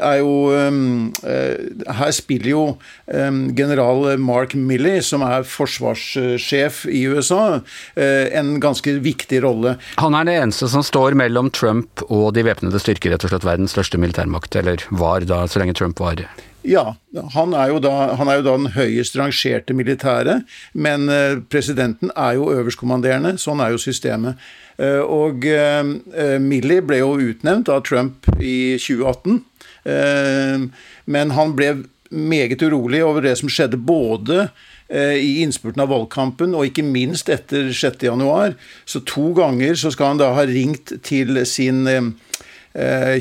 er 0.00 0.20
jo 0.20 0.50
um, 0.52 1.10
uh, 1.24 1.94
Her 2.00 2.12
spiller 2.16 2.50
jo 2.50 2.64
um, 3.06 3.40
general 3.56 4.18
Mark 4.20 4.54
Milley, 4.54 5.00
som 5.04 5.24
er 5.26 5.46
forsvarssjef 5.46 6.84
i 6.90 7.04
USA, 7.10 7.60
en 7.96 8.52
ganske 8.62 8.92
viktig 9.02 9.40
rolle. 9.44 9.76
Han 10.02 10.16
er 10.16 10.28
det 10.28 10.36
eneste 10.40 10.68
som 10.70 10.84
står 10.86 11.16
mellom 11.18 11.50
Trump 11.54 12.04
og 12.08 12.32
de 12.36 12.44
væpnede 12.46 12.80
styrker, 12.82 13.14
rett 13.14 13.26
og 13.26 13.32
slett 13.32 13.46
verdens 13.46 13.74
største 13.76 14.00
militærmakt, 14.00 14.56
eller 14.58 14.84
var 14.90 15.26
da, 15.28 15.44
så 15.50 15.62
lenge 15.62 15.76
Trump 15.78 16.00
var 16.00 16.22
ja, 16.62 16.96
han 17.32 17.54
er, 17.56 17.72
da, 17.80 17.92
han 18.18 18.28
er, 18.28 18.40
jo 18.40 18.44
da, 18.44 18.56
den 18.58 18.72
høyest 18.74 19.14
rangerte 19.16 19.72
militære, 19.76 20.42
men 20.76 21.08
eh, 21.08 21.38
presidenten 21.48 22.12
er 22.12 22.36
jo 22.36 22.50
øverstkommanderende. 22.52 23.38
Sånn 23.40 23.62
er 23.64 23.72
jo 23.72 23.80
systemet. 23.80 24.40
Eh, 24.76 25.00
og 25.00 25.46
eh, 25.48 26.36
Milley 26.42 26.82
ble 26.84 27.00
jo 27.00 27.14
utnevnt 27.30 27.72
av 27.72 27.84
Trump 27.88 28.28
i 28.36 28.76
2018, 28.76 29.40
men 29.84 31.32
han 31.36 31.54
ble 31.56 31.70
meget 32.10 32.62
urolig 32.66 33.04
over 33.06 33.24
det 33.24 33.36
som 33.38 33.50
skjedde 33.50 33.78
både 33.78 34.48
i 34.90 35.36
innspurten 35.44 35.84
av 35.84 35.92
valgkampen, 35.92 36.56
og 36.58 36.66
ikke 36.66 36.82
minst 36.82 37.30
etter 37.30 37.68
6.1. 37.70 38.56
Så 38.82 39.04
to 39.06 39.28
ganger 39.38 39.78
så 39.78 39.92
skal 39.94 40.12
han 40.12 40.20
da 40.20 40.32
ha 40.34 40.44
ringt 40.50 40.90
til 41.06 41.38
sin 41.46 41.86
eh, 41.86 42.10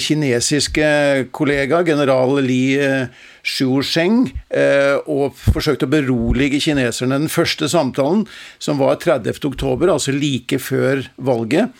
kinesiske 0.01 0.89
kollega, 1.29 1.83
general 1.85 2.39
Li 2.41 2.73
Shusheng, 3.45 4.31
og 5.09 5.37
forsøkte 5.37 5.87
å 5.87 5.93
berolige 5.93 6.59
kineserne. 6.65 7.21
Den 7.21 7.31
første 7.31 7.69
samtalen, 7.71 8.25
som 8.61 8.81
var 8.81 8.99
30. 9.01 9.37
oktober, 9.47 9.93
altså 9.93 10.13
like 10.13 10.59
før 10.61 11.05
valget, 11.17 11.73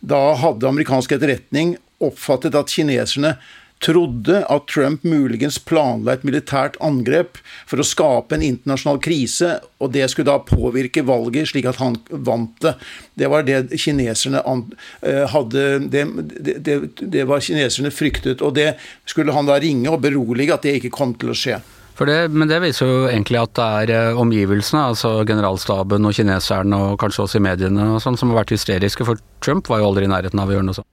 da 0.00 0.36
hadde 0.38 0.68
amerikansk 0.68 1.16
etterretning 1.16 1.76
oppfattet 2.04 2.56
at 2.58 2.70
kineserne 2.70 3.36
trodde 3.84 4.40
at 4.48 4.66
Trump 4.72 5.04
muligens 5.04 5.58
planla 5.58 6.16
et 6.16 6.24
militært 6.26 6.78
angrep 6.84 7.36
for 7.68 7.80
å 7.80 7.86
skape 7.86 8.36
en 8.36 8.44
internasjonal 8.44 9.00
krise, 9.04 9.56
og 9.82 9.92
det 9.94 10.08
skulle 10.10 10.30
da 10.30 10.40
påvirke 10.40 11.04
valget 11.06 11.52
slik 11.52 11.68
at 11.68 11.80
han 11.82 11.98
vant 12.10 12.56
det. 12.64 12.76
Det 13.14 13.30
var 13.32 13.44
det 13.46 13.76
kineserne 13.76 14.42
eh, 14.42 15.24
hadde 15.32 15.66
det, 15.92 16.06
det, 16.40 16.78
det 17.00 17.26
var 17.28 17.44
kineserne 17.44 17.92
fryktet, 17.92 18.42
og 18.42 18.56
det 18.56 18.74
skulle 19.04 19.36
han 19.36 19.48
da 19.48 19.60
ringe 19.60 19.92
og 19.92 20.02
berolige 20.04 20.56
at 20.56 20.64
det 20.64 20.78
ikke 20.80 20.94
kom 20.96 21.16
til 21.20 21.34
å 21.34 21.38
skje. 21.38 21.60
Det, 21.96 22.16
men 22.28 22.48
det 22.48 22.58
viser 22.60 22.90
jo 22.90 22.96
egentlig 23.08 23.38
at 23.40 23.54
det 23.56 23.66
er 23.80 23.94
eh, 23.94 24.18
omgivelsene, 24.20 24.82
altså 24.92 25.14
generalstaben 25.28 26.04
og 26.04 26.16
kineserne 26.16 26.80
og 26.90 26.98
kanskje 27.00 27.24
også 27.24 27.40
i 27.40 27.46
mediene 27.46 27.88
og 27.94 28.02
sånn, 28.04 28.18
som 28.20 28.32
har 28.32 28.42
vært 28.42 28.52
hysteriske, 28.56 29.06
for 29.08 29.20
Trump 29.44 29.68
var 29.72 29.80
jo 29.80 29.92
aldri 29.92 30.04
i 30.08 30.12
nærheten 30.12 30.40
av 30.40 30.52
å 30.52 30.58
gjøre 30.58 30.68
noe 30.68 30.80
sånt. 30.80 30.90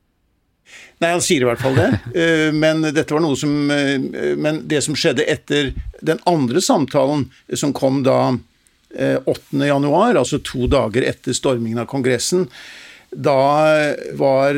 Nei, 1.02 1.12
han 1.12 1.24
sier 1.24 1.44
i 1.44 1.48
hvert 1.50 1.62
fall 1.62 1.78
det. 1.78 1.90
Eh, 2.24 2.50
men 2.56 2.84
dette 2.94 3.14
var 3.14 3.24
noe 3.24 3.38
som 3.40 3.72
eh, 3.74 3.98
Men 4.38 4.62
det 4.70 4.84
som 4.86 4.96
skjedde 4.98 5.26
etter 5.30 5.72
den 6.06 6.22
andre 6.30 6.62
samtalen, 6.62 7.26
som 7.58 7.74
kom 7.76 8.04
da 8.06 8.36
8. 8.36 8.40
Eh, 8.94 9.68
januar, 9.68 10.20
altså 10.20 10.40
to 10.46 10.68
dager 10.70 11.06
etter 11.10 11.34
stormingen 11.34 11.82
av 11.82 11.90
Kongressen, 11.90 12.46
da 13.14 13.40
var 14.18 14.58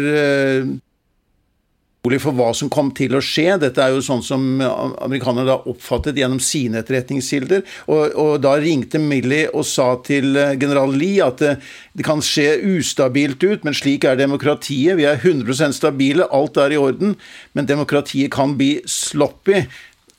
for 2.21 2.37
hva 2.37 2.51
som 2.53 2.69
kom 2.71 2.91
til 2.95 3.15
å 3.17 3.21
skje. 3.23 3.55
Dette 3.61 3.81
er 3.81 3.93
jo 3.95 4.03
sånn 4.05 4.21
som 4.25 4.43
amerikanerne 4.61 5.47
da 5.49 5.55
oppfattet 5.71 6.19
gjennom 6.19 6.41
sine 6.43 6.81
etterretningskilder. 6.83 7.63
Og, 7.89 8.03
og, 8.13 8.33
da 8.45 8.55
ringte 8.61 9.01
Milley 9.01 9.47
og 9.49 9.65
sa 9.67 9.87
til 10.05 10.37
eh, 10.37 10.53
general 10.61 10.93
Lee 10.93 11.23
at 11.25 11.41
det, 11.41 11.55
det, 11.97 12.05
kan 12.05 12.21
se 12.25 12.45
ustabilt 12.75 13.43
ut, 13.43 13.65
men 13.65 13.75
slik 13.77 14.05
er 14.05 14.19
demokratiet. 14.19 14.99
Vi 14.99 15.07
er 15.09 15.17
100% 15.17 15.77
stabile, 15.79 16.29
alt 16.29 16.59
er 16.61 16.75
i 16.75 16.79
orden. 16.79 17.15
Men 17.57 17.69
demokratiet 17.69 18.33
kan 18.35 18.53
bli 18.59 18.77
sloppy 18.89 19.63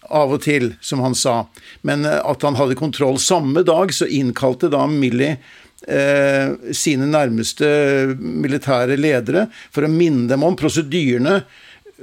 av 0.07 0.35
og 0.37 0.43
til, 0.45 0.73
som 0.85 1.03
han 1.07 1.15
sa. 1.19 1.45
Men 1.87 2.07
eh, 2.09 2.19
at 2.19 2.43
han 2.47 2.59
hadde 2.59 2.79
kontroll 2.79 3.21
samme 3.23 3.63
dag, 3.67 3.95
så 3.95 4.11
innkalte 4.11 4.73
da 4.75 4.85
Milley 4.91 5.37
eh, 5.87 6.73
sine 6.75 7.09
nærmeste 7.11 7.69
militære 8.19 8.99
ledere 8.99 9.47
for 9.71 9.87
å 9.87 9.93
minne 9.93 10.29
dem 10.31 10.45
om 10.47 10.59
prosedyrene 10.59 11.41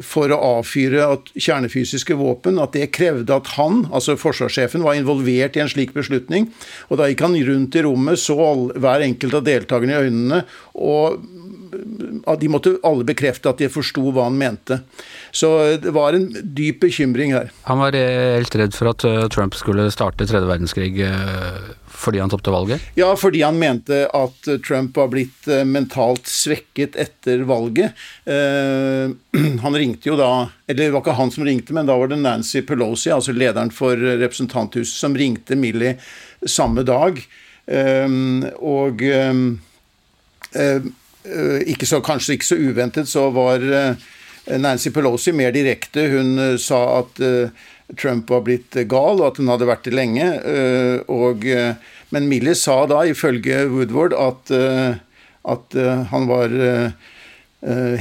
for 0.02 0.32
å 0.34 0.40
avfyre 0.60 1.06
kjernefysiske 1.36 2.18
våpen, 2.18 2.58
at 2.62 2.74
det 2.74 2.90
krevde 2.96 3.36
at 3.36 3.52
han, 3.58 3.84
altså 3.94 4.18
forsvarssjefen, 4.18 4.86
var 4.86 4.98
involvert 4.98 5.58
i 5.58 5.64
en 5.64 5.70
slik 5.70 5.94
beslutning. 5.94 6.50
Og 6.90 6.98
da 6.98 7.10
gikk 7.10 7.22
han 7.26 7.38
rundt 7.46 7.78
i 7.78 7.86
rommet, 7.86 8.22
så 8.22 8.38
hver 8.74 9.06
enkelt 9.06 9.38
av 9.38 9.46
deltakerne 9.46 9.94
i 9.94 10.10
øynene, 10.10 10.44
og 10.74 11.22
de 12.40 12.50
måtte 12.52 12.76
alle 12.84 13.06
bekrefte 13.08 13.52
at 13.52 13.62
de 13.62 13.70
forsto 13.72 14.12
hva 14.12 14.28
han 14.28 14.40
mente. 14.40 14.80
Så 15.32 15.50
det 15.82 15.94
var 15.96 16.14
en 16.14 16.30
dyp 16.44 16.82
bekymring 16.84 17.34
her. 17.36 17.52
Han 17.70 17.82
var 17.82 17.96
helt 17.96 18.56
redd 18.56 18.76
for 18.76 18.92
at 18.92 19.06
eh, 19.08 19.28
Trump 19.34 19.56
skulle 19.58 19.90
starte 19.94 20.28
tredje 20.30 20.50
verdenskrig 20.50 21.00
eh, 21.06 21.72
fordi 21.94 22.20
han 22.20 22.32
tapte 22.32 22.52
valget? 22.52 22.84
Ja, 23.00 23.14
fordi 23.16 23.44
han 23.46 23.60
mente 23.62 24.04
at 24.14 24.48
Trump 24.68 24.98
var 24.98 25.12
blitt 25.14 25.48
eh, 25.48 25.64
mentalt 25.68 26.28
svekket 26.30 26.98
etter 27.00 27.46
valget. 27.48 27.94
Han 29.64 29.76
ringte 29.76 30.10
jo 30.10 30.16
da 30.20 30.50
Eller 30.68 30.86
det 30.86 30.94
var 30.94 31.02
ikke 31.02 31.16
han 31.18 31.32
som 31.34 31.46
ringte, 31.48 31.74
men 31.76 31.88
da 31.88 31.96
var 31.98 32.10
det 32.12 32.20
Nancy 32.22 32.62
Pelosi, 32.66 33.10
altså 33.14 33.34
lederen 33.36 33.72
for 33.74 33.98
representanthuset, 33.98 34.96
som 34.96 35.16
ringte 35.18 35.58
Millie 35.60 35.96
samme 36.46 36.84
dag. 36.88 37.20
Og 38.60 39.04
ikke 41.24 41.88
så, 41.88 42.02
kanskje 42.04 42.38
ikke 42.38 42.50
så 42.50 42.58
uventet, 42.60 43.10
så 43.10 43.30
var 43.34 43.64
eh, 43.64 43.96
Nancy 44.60 44.92
Pelosi 44.92 45.34
mer 45.36 45.54
direkte. 45.56 46.08
Hun 46.12 46.36
eh, 46.40 46.58
sa 46.62 46.82
at 47.00 47.22
Trump 48.00 48.30
var 48.32 48.44
blitt 48.48 48.76
gal, 48.90 49.22
og 49.22 49.28
at 49.30 49.40
hun 49.40 49.52
hadde 49.52 49.70
vært 49.70 49.88
det 49.88 49.94
lenge. 49.94 50.28
Og, 51.12 51.44
men 52.16 52.30
Millie 52.32 52.56
sa 52.58 52.78
da, 52.90 53.04
ifølge 53.06 53.66
Woodward, 53.70 54.16
at, 54.18 54.54
at 55.52 55.76
han 56.10 56.26
var 56.32 56.56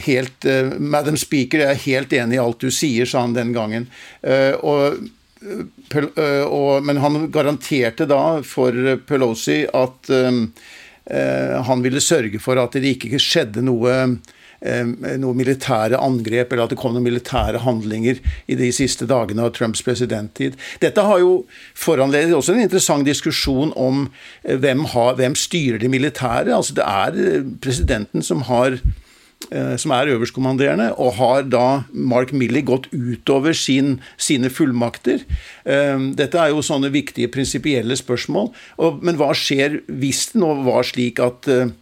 helt 0.06 0.46
Madam 0.78 1.18
Speaker, 1.20 1.66
jeg 1.66 1.74
er 1.74 1.82
helt 1.82 2.14
enig 2.16 2.38
i 2.38 2.40
alt 2.40 2.62
du 2.62 2.70
sier, 2.72 3.10
sa 3.10 3.26
han 3.26 3.34
den 3.36 3.52
gangen. 3.52 3.90
Og, 4.62 5.02
og, 5.98 6.70
men 6.86 7.02
han 7.02 7.26
garanterte 7.34 8.08
da 8.08 8.22
for 8.46 8.96
Pelosi 9.10 9.64
at 9.66 10.08
Eh, 10.08 10.32
han 11.12 11.82
ville 11.84 12.00
sørge 12.00 12.40
for 12.40 12.56
at 12.56 12.72
det 12.78 12.94
ikke 12.94 13.20
skjedde 13.20 13.60
noe 13.64 13.92
eh, 14.62 15.18
noe 15.20 15.36
militære 15.36 15.98
angrep 16.00 16.52
eller 16.54 16.64
at 16.64 16.72
det 16.72 16.78
kom 16.80 16.94
noen 16.94 17.04
militære 17.04 17.60
handlinger 17.66 18.22
i 18.46 18.56
de 18.56 18.70
siste 18.72 19.08
dagene 19.10 19.44
av 19.44 19.52
Trumps 19.56 19.84
presidenttid. 19.84 20.56
Dette 20.80 21.04
har 21.04 21.20
jo 21.20 21.42
foranledet 21.76 22.36
også 22.38 22.56
en 22.56 22.64
interessant 22.64 23.04
diskusjon 23.08 23.74
om 23.76 24.06
eh, 24.06 24.56
hvem, 24.56 24.86
har, 24.94 25.16
hvem 25.20 25.36
styrer 25.36 25.82
det 25.82 25.92
militære. 25.92 26.54
Altså 26.54 26.78
Det 26.80 26.88
er 26.88 27.48
presidenten 27.60 28.24
som 28.24 28.46
har 28.48 28.80
Eh, 28.80 29.01
som 29.50 29.92
er 29.94 30.12
øverstkommanderende, 30.14 30.92
og 31.00 31.16
har 31.18 31.42
da 31.50 31.66
Mark 31.92 32.32
Milley 32.32 32.64
gått 32.66 32.88
utover 32.92 33.56
sin, 33.56 33.98
sine 34.16 34.50
fullmakter? 34.52 35.24
Eh, 35.64 36.06
dette 36.18 36.38
er 36.38 36.52
jo 36.52 36.64
sånne 36.64 36.92
viktige 36.94 37.30
prinsipielle 37.32 37.96
spørsmål. 37.98 38.52
Men 39.02 39.18
hva 39.20 39.32
skjer 39.36 39.80
hvis 39.88 40.32
det 40.32 40.42
nå 40.42 40.54
var 40.66 40.86
slik 40.88 41.20
at 41.22 41.48
eh, 41.52 41.74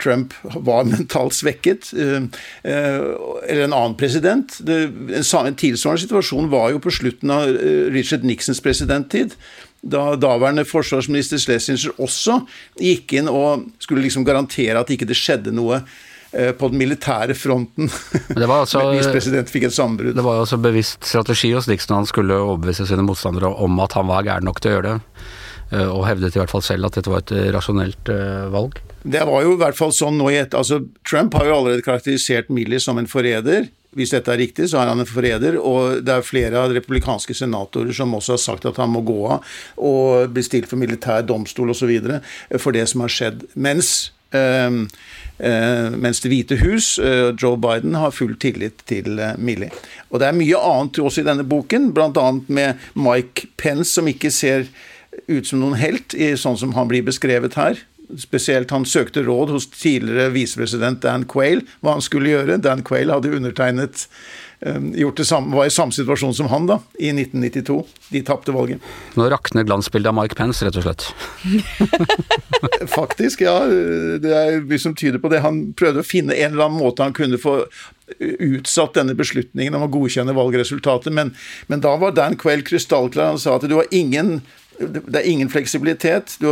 Trump 0.00 0.32
var 0.64 0.88
mentalt 0.94 1.36
svekket, 1.36 1.90
eller 1.92 3.64
en 3.66 3.76
annen 3.76 3.96
president. 4.00 4.54
En 4.64 5.58
tilsvarende 5.60 6.06
situasjon 6.06 6.48
var 6.48 6.72
jo 6.72 6.80
på 6.80 6.94
slutten 6.96 7.34
av 7.34 7.52
Richard 7.92 8.24
Nixons 8.24 8.64
presidenttid 8.64 9.36
da 9.78 10.16
daværende 10.18 10.64
forsvarsminister 10.66 11.38
Schlesinger 11.38 11.92
også 12.02 12.40
gikk 12.80 13.12
inn 13.20 13.28
og 13.30 13.68
skulle 13.78 14.02
liksom 14.02 14.24
garantere 14.26 14.80
at 14.80 14.90
ikke 14.90 15.06
det 15.06 15.14
skjedde 15.20 15.52
noe 15.54 15.84
Eh, 15.84 16.07
på 16.28 16.68
den 16.68 16.80
militære 16.80 17.32
fronten. 17.38 17.88
Altså, 18.36 18.82
hvis 18.94 19.08
president 19.08 19.48
fikk 19.48 19.68
et 19.70 19.76
sammenbrudd. 19.76 20.16
Det 20.18 20.24
var 20.26 20.36
jo 20.36 20.44
også 20.44 20.58
bevisst 20.60 21.06
strategi 21.08 21.54
hos 21.54 21.68
Nixon. 21.70 21.96
Han 22.02 22.08
skulle 22.10 22.36
overbevise 22.36 22.84
sine 22.88 23.06
motstandere 23.06 23.48
om 23.48 23.80
at 23.80 23.96
han 23.96 24.10
var 24.10 24.26
gæren 24.26 24.44
nok 24.48 24.60
til 24.60 24.72
å 24.72 24.76
gjøre 24.76 24.90
det. 24.90 25.24
Eh, 25.72 25.88
og 25.88 26.04
hevdet 26.08 26.36
i 26.36 26.42
hvert 26.42 26.52
fall 26.52 26.64
selv 26.64 26.90
at 26.90 27.00
dette 27.00 27.12
var 27.12 27.24
et 27.24 27.32
eh, 27.32 27.48
rasjonelt 27.54 28.12
valg. 28.52 28.76
Det 29.08 29.24
var 29.24 29.44
jo 29.44 29.54
i 29.54 29.60
hvert 29.60 29.78
fall 29.78 29.92
sånn 29.94 30.18
nå 30.18 30.28
i 30.32 30.40
et, 30.40 30.54
altså 30.56 30.82
Trump 31.06 31.36
har 31.38 31.48
jo 31.48 31.58
allerede 31.60 31.84
karakterisert 31.86 32.50
Milley 32.52 32.82
som 32.82 32.98
en 33.00 33.08
forræder. 33.08 33.70
Hvis 33.96 34.12
dette 34.12 34.30
er 34.30 34.40
riktig, 34.42 34.68
så 34.68 34.82
er 34.82 34.90
han 34.90 35.00
en 35.00 35.08
forræder. 35.08 35.56
Og 35.56 36.02
det 36.04 36.12
er 36.12 36.26
flere 36.26 36.60
av 36.60 36.74
republikanske 36.76 37.34
senatorer 37.34 37.94
som 37.96 38.12
også 38.14 38.36
har 38.36 38.42
sagt 38.42 38.68
at 38.68 38.80
han 38.82 38.92
må 38.92 39.02
gå 39.06 39.18
av 39.32 39.56
og 39.80 40.34
bli 40.34 40.44
stilt 40.44 40.68
for 40.68 40.80
militær 40.80 41.24
domstol 41.26 41.72
osv. 41.72 41.94
for 42.58 42.76
det 42.76 42.84
som 42.90 43.06
har 43.06 43.14
skjedd. 43.14 43.46
Mens 43.56 44.10
øh, 44.10 44.18
Eh, 44.28 44.70
mens 45.38 46.20
Det 46.20 46.30
hvite 46.32 46.58
hus, 46.62 46.98
eh, 46.98 47.30
Joe 47.42 47.56
Biden, 47.56 47.94
har 47.94 48.14
full 48.14 48.34
tillit 48.36 48.82
til 48.90 49.18
eh, 49.18 49.36
Milley. 49.38 49.70
Og 50.10 50.20
det 50.20 50.28
er 50.28 50.38
mye 50.38 50.58
annet 50.58 50.98
også 50.98 51.22
i 51.22 51.28
denne 51.28 51.46
boken, 51.46 51.92
bl.a. 51.94 52.26
med 52.48 52.88
Mike 52.98 53.52
Pence, 53.56 53.92
som 53.92 54.08
ikke 54.10 54.32
ser 54.34 54.66
ut 55.28 55.46
som 55.46 55.62
noen 55.62 55.78
helt, 55.78 56.14
sånn 56.38 56.58
som 56.58 56.74
han 56.76 56.90
blir 56.90 57.06
beskrevet 57.06 57.58
her. 57.58 57.78
Spesielt 58.18 58.70
han 58.72 58.86
søkte 58.88 59.22
råd 59.26 59.50
hos 59.52 59.66
tidligere 59.74 60.32
visepresident 60.32 61.02
Dan 61.04 61.26
Quayle 61.28 61.66
hva 61.82 61.98
han 61.98 62.04
skulle 62.04 62.30
gjøre. 62.32 62.60
Dan 62.64 62.84
Quayle 62.86 63.12
hadde 63.12 63.34
undertegnet 63.36 64.06
samme, 65.24 65.56
var 65.56 65.66
i 65.66 65.70
samme 65.70 65.92
situasjon 65.92 66.34
som 66.34 66.48
han 66.48 66.66
da, 66.66 66.78
i 66.98 67.10
1992. 67.10 67.84
De 68.08 68.22
tapte 68.22 68.52
valget. 68.52 68.80
Nå 69.14 69.28
rakner 69.30 69.62
glansbildet 69.64 70.10
av 70.10 70.16
Mike 70.18 70.34
Pence, 70.34 70.64
rett 70.64 70.76
og 70.76 70.82
slett. 70.82 71.06
Faktisk, 72.98 73.40
ja. 73.46 73.60
Det 74.18 74.34
er 74.34 74.60
mye 74.64 74.82
som 74.82 74.94
tyder 74.94 75.22
på 75.22 75.30
det. 75.32 75.44
Han 75.44 75.72
prøvde 75.78 76.02
å 76.02 76.06
finne 76.06 76.34
en 76.34 76.52
eller 76.52 76.68
annen 76.68 76.80
måte 76.80 77.06
han 77.06 77.16
kunne 77.16 77.38
få 77.38 77.62
utsatt 78.18 78.96
denne 78.96 79.14
beslutningen 79.14 79.76
om 79.76 79.84
å 79.84 79.90
godkjenne 79.92 80.32
valgresultatet, 80.36 81.12
men, 81.12 81.34
men 81.68 81.82
da 81.84 81.92
var 82.00 82.14
Dan 82.16 82.38
Quayle 82.40 82.64
krystallklar. 82.64 83.34
Han 83.34 83.42
sa 83.42 83.58
at 83.58 83.68
du 83.68 83.76
har 83.76 83.90
ingen 83.92 84.40
det 84.78 85.20
er 85.20 85.26
ingen 85.26 85.50
fleksibilitet. 85.50 86.36
Du 86.42 86.48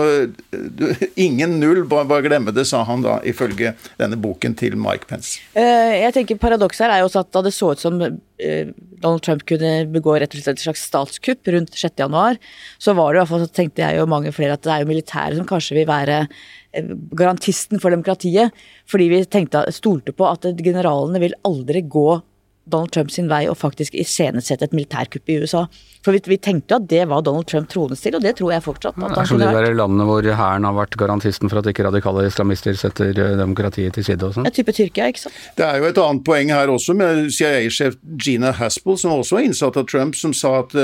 du, 0.50 0.86
ingen 1.14 1.58
null, 1.60 1.84
bare, 1.88 2.06
bare 2.08 2.24
glemme 2.26 2.54
det, 2.54 2.66
sa 2.68 2.82
han 2.88 3.04
da, 3.04 3.18
ifølge 3.26 3.74
denne 4.00 4.18
boken 4.20 4.56
til 4.58 4.76
Mike 4.80 5.08
Pence. 5.10 5.40
Eh, 5.56 6.02
jeg 6.02 6.14
tenker 6.16 6.40
Paradokset 6.40 6.86
her 6.86 6.96
er 6.96 7.02
jo 7.02 7.08
også 7.10 7.22
at 7.24 7.32
da 7.34 7.42
det 7.46 7.54
så 7.56 7.72
ut 7.72 7.82
som 7.82 7.98
eh, 8.02 8.72
Donald 9.02 9.24
Trump 9.26 9.46
kunne 9.48 9.72
begå 9.92 10.16
rett 10.18 10.34
og 10.34 10.42
slett 10.42 10.60
et 10.60 10.66
slags 10.66 10.84
statskupp 10.90 11.52
rundt 11.54 11.76
6.1, 11.78 12.40
så 12.82 12.96
var 12.98 13.12
det 13.12 13.18
i 13.18 13.22
hvert 13.22 13.32
fall, 13.32 13.44
så 13.46 13.58
tenkte 13.60 13.84
jeg 13.84 14.02
og 14.02 14.12
mange 14.12 14.34
flere 14.36 14.58
at 14.58 14.64
det 14.66 14.74
er 14.74 14.84
jo 14.84 14.92
militæret 14.92 15.40
som 15.40 15.48
kanskje 15.48 15.80
vil 15.80 15.90
være 15.90 16.22
eh, 16.26 16.94
garantisten 17.16 17.82
for 17.82 17.94
demokratiet. 17.94 18.54
Fordi 18.90 19.10
vi 19.12 19.24
tenkte, 19.30 19.66
stolte 19.74 20.14
på 20.16 20.28
at 20.30 20.48
generalene 20.62 21.22
vil 21.22 21.38
aldri 21.46 21.84
gå 21.86 22.10
Donald 22.66 22.92
Trump 22.94 23.12
sin 23.14 23.28
vei 23.30 23.44
å 23.46 23.54
faktisk 23.54 23.94
iscenesette 23.98 24.66
et 24.66 24.74
militærkupp 24.74 25.30
i 25.30 25.38
USA. 25.42 25.64
For 26.04 26.14
vi, 26.14 26.20
vi 26.26 26.38
tenkte 26.42 26.74
jo 26.74 26.80
at 26.80 26.88
det 26.90 27.02
var 27.10 27.22
Donald 27.26 27.46
Trump 27.50 27.70
troende 27.70 27.98
til, 28.00 28.16
og 28.18 28.24
det 28.24 28.34
tror 28.38 28.52
jeg 28.54 28.64
fortsatt. 28.64 28.98
Det 28.98 29.20
er 29.22 29.30
som 29.30 29.42
de 29.42 29.50
der 29.54 29.76
landene 29.78 30.06
hvor 30.08 30.26
hæren 30.26 30.66
har 30.66 30.74
vært 30.76 30.98
garantisten 30.98 31.52
for 31.52 31.62
at 31.62 31.70
ikke 31.70 31.86
radikale 31.86 32.26
islamister 32.26 32.78
setter 32.78 33.12
eh, 33.12 33.36
demokratiet 33.38 33.94
til 33.96 34.06
side 34.06 34.26
og 34.26 34.34
sånn. 34.36 34.48
Ja, 34.48 34.54
type 34.54 34.74
Tyrkia, 34.76 35.10
ikke 35.12 35.26
sant. 35.26 35.38
Det 35.58 35.68
er 35.68 35.78
jo 35.82 35.90
et 35.90 36.02
annet 36.02 36.26
poeng 36.26 36.50
her 36.54 36.72
også, 36.74 36.96
med 36.98 37.30
CIA-sjef 37.36 38.00
Gina 38.22 38.52
Haspel, 38.58 38.98
som 38.98 39.14
også 39.14 39.38
var 39.38 39.46
innsatt 39.46 39.78
av 39.78 39.86
Trump, 39.90 40.18
som 40.18 40.34
sa 40.36 40.58
at 40.64 40.76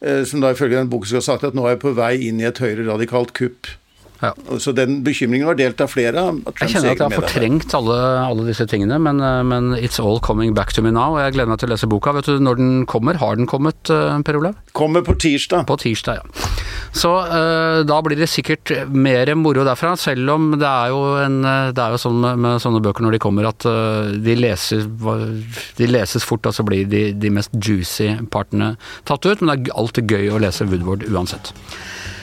som 0.00 0.40
da 0.40 0.54
ifølge 0.54 0.78
den 0.78 0.88
boken 0.88 1.10
skal 1.10 1.20
ha 1.20 1.24
sagt 1.26 1.42
at 1.44 1.52
nå 1.52 1.66
er 1.66 1.74
jeg 1.74 1.82
på 1.82 1.90
vei 1.92 2.14
inn 2.24 2.38
i 2.40 2.46
et 2.48 2.56
høyre 2.62 2.86
radikalt 2.86 3.34
kupp. 3.36 3.68
Ja. 4.20 4.34
Så 4.60 4.72
den 4.76 5.00
bekymringen 5.04 5.48
var 5.48 5.56
delt 5.56 5.80
av 5.80 5.88
flere 5.88 6.20
av 6.20 6.40
Trumps 6.44 6.60
Jeg 6.60 6.74
kjenner 6.74 6.92
at 6.92 7.00
jeg 7.00 7.06
har 7.06 7.22
fortrengt 7.24 7.74
alle, 7.76 7.96
alle, 8.20 8.44
disse 8.50 8.66
tingene, 8.68 8.98
men, 9.00 9.20
eh, 9.24 9.40
men, 9.46 9.72
it's 9.78 10.00
all 10.02 10.20
coming 10.20 10.52
back 10.54 10.74
to 10.76 10.84
me 10.84 10.92
now. 10.92 11.14
Og 11.16 11.22
jeg 11.22 11.36
gleder 11.38 11.52
meg 11.52 11.62
til 11.62 11.70
å 11.70 11.72
lese 11.72 11.88
boka. 11.90 12.12
Vet 12.18 12.28
du 12.28 12.42
når 12.42 12.60
den 12.60 12.72
kommer? 12.90 13.16
Har 13.20 13.40
den 13.40 13.48
kommet, 13.48 13.88
eh, 13.88 14.20
Per 14.26 14.36
Olav? 14.36 14.58
Kommer 14.76 15.04
på 15.06 15.16
tirsdag. 15.16 15.64
På 15.66 15.78
tirsdag, 15.80 16.20
ja. 16.20 16.48
Så 16.92 17.10
uh, 17.22 17.86
da 17.86 18.00
blir 18.02 18.18
det 18.18 18.26
sikkert 18.26 18.72
mer 18.90 19.30
moro 19.38 19.62
derfra, 19.66 19.92
selv 20.00 20.32
om 20.34 20.48
det 20.58 20.66
er 20.66 20.90
jo, 20.90 20.98
en, 21.22 21.36
det 21.70 21.78
er 21.78 21.94
jo 21.94 22.00
sånn 22.02 22.18
med, 22.18 22.40
med, 22.42 22.56
sånne 22.62 22.80
bøker 22.82 23.06
når 23.06 23.14
de 23.14 23.20
kommer 23.22 23.46
at 23.46 23.66
uh, 23.68 24.10
de, 24.10 24.34
leses, 24.34 24.88
de, 25.78 25.86
leses 25.86 26.26
fort, 26.26 26.48
og 26.50 26.56
så 26.56 26.66
blir 26.66 26.90
de, 26.90 27.04
de 27.14 27.30
mest 27.30 27.54
juicy 27.54 28.10
partene 28.34 28.74
tatt 29.06 29.22
ut. 29.28 29.38
Men 29.38 29.52
det 29.54 29.70
er 29.70 29.78
alltid 29.78 30.10
gøy 30.10 30.34
å 30.34 30.42
lese 30.42 30.66
Woodward 30.66 31.06
uansett. 31.06 31.54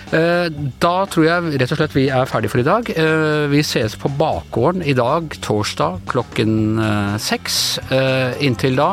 Eh, 0.07 0.47
da 0.79 0.93
tror 1.11 1.25
jeg 1.25 1.57
rett 1.59 1.73
og 1.73 1.79
slett 1.81 1.95
vi 1.95 2.05
er 2.13 2.29
ferdig 2.29 2.51
for 2.51 2.61
i 2.61 2.67
dag. 2.67 2.87
Eh, 2.93 3.47
vi 3.51 3.59
ses 3.65 3.97
på 3.99 4.11
bakgården 4.19 4.85
i 4.87 4.95
dag, 4.95 5.35
torsdag 5.43 5.99
klokken 6.07 6.79
eh, 6.79 7.17
seks. 7.19 7.57
Inntil 8.43 8.79
da, 8.79 8.87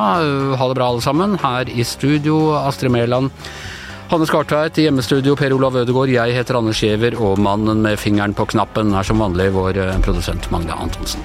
ha 0.59 0.69
det 0.71 0.79
bra 0.79 0.91
alle 0.91 1.05
sammen. 1.05 1.39
Her 1.43 1.71
i 1.71 1.87
studio, 1.87 2.57
Astrid 2.65 2.95
Mæland. 2.95 3.31
Hanne 4.11 4.27
Skartveit 4.29 4.77
i 4.79 4.89
hjemmestudio, 4.89 5.37
Per 5.39 5.55
Olav 5.57 5.79
Ødegaard. 5.81 6.13
Jeg 6.13 6.37
heter 6.37 6.59
Anders 6.59 6.83
Giæver, 6.83 7.17
og 7.17 7.41
mannen 7.41 7.81
med 7.87 7.99
fingeren 7.99 8.37
på 8.37 8.51
knappen 8.53 8.93
er 8.95 9.07
som 9.07 9.23
vanlig 9.23 9.49
vår 9.55 9.81
produsent 10.05 10.51
Magne 10.53 10.77
Antonsen. 10.77 11.25